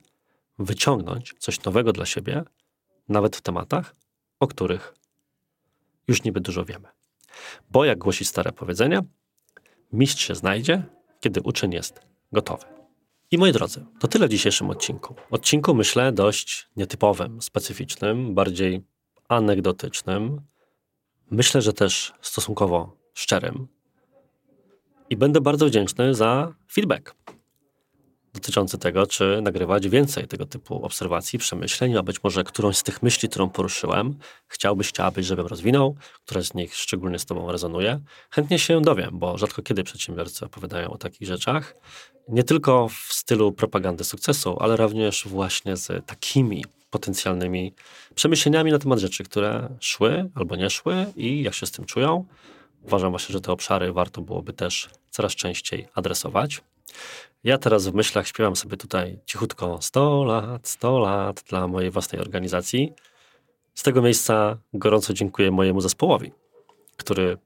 [0.59, 2.43] wyciągnąć coś nowego dla siebie,
[3.09, 3.95] nawet w tematach,
[4.39, 4.95] o których
[6.07, 6.88] już niby dużo wiemy.
[7.71, 8.99] Bo jak głosi stare powiedzenie,
[9.93, 10.84] mistrz się znajdzie,
[11.19, 12.72] kiedy uczeń jest gotowy.
[13.34, 15.15] I moi drodzy, to tyle w dzisiejszym odcinku.
[15.31, 18.81] Odcinku myślę dość nietypowym, specyficznym, bardziej
[19.29, 20.41] anegdotycznym.
[21.31, 23.67] Myślę, że też stosunkowo szczerym.
[25.09, 27.15] I będę bardzo wdzięczny za feedback
[28.34, 33.03] dotyczący tego, czy nagrywać więcej tego typu obserwacji, przemyśleń, a być może którąś z tych
[33.03, 34.17] myśli, którą poruszyłem,
[34.47, 37.99] chciałbyś, chciałabyś, żebym rozwinął, która z nich szczególnie z Tobą rezonuje.
[38.29, 41.75] Chętnie się dowiem, bo rzadko kiedy przedsiębiorcy opowiadają o takich rzeczach.
[42.28, 47.74] Nie tylko w stylu propagandy sukcesu, ale również właśnie z takimi potencjalnymi
[48.15, 52.26] przemyśleniami na temat rzeczy, które szły albo nie szły i jak się z tym czują.
[52.84, 56.61] Uważam właśnie, że te obszary warto byłoby też coraz częściej adresować.
[57.43, 62.21] Ja teraz w myślach śpiewam sobie tutaj cichutko 100 lat, 100 lat dla mojej własnej
[62.21, 62.93] organizacji.
[63.76, 66.32] Z tego miejsca gorąco dziękuję mojemu zespołowi,
[66.97, 67.38] który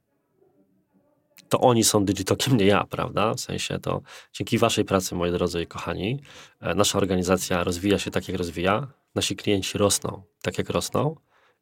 [1.50, 3.34] to oni są Digitokiem, nie ja, prawda?
[3.34, 4.02] W sensie to
[4.34, 6.20] dzięki waszej pracy, moi drodzy i kochani,
[6.60, 11.16] e, nasza organizacja rozwija się tak, jak rozwija, nasi klienci rosną tak, jak rosną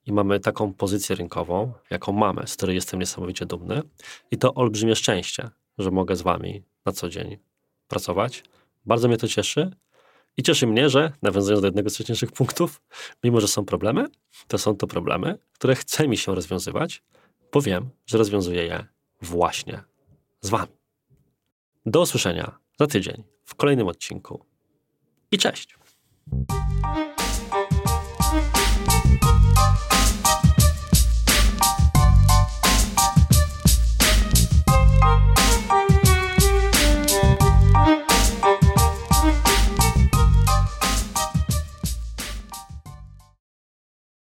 [0.05, 3.81] i mamy taką pozycję rynkową, jaką mamy, z której jestem niesamowicie dumny
[4.31, 7.37] i to olbrzymie szczęście, że mogę z wami na co dzień
[7.87, 8.43] pracować.
[8.85, 9.71] Bardzo mnie to cieszy.
[10.37, 12.81] I cieszy mnie, że nawiązując do jednego z wcześniejszych punktów,
[13.23, 14.05] mimo że są problemy,
[14.47, 17.03] to są to problemy, które chce mi się rozwiązywać,
[17.53, 19.83] bo wiem, że rozwiązuję je właśnie
[20.41, 20.77] z Wami.
[21.85, 24.45] Do usłyszenia za tydzień w kolejnym odcinku.
[25.31, 25.77] I cześć!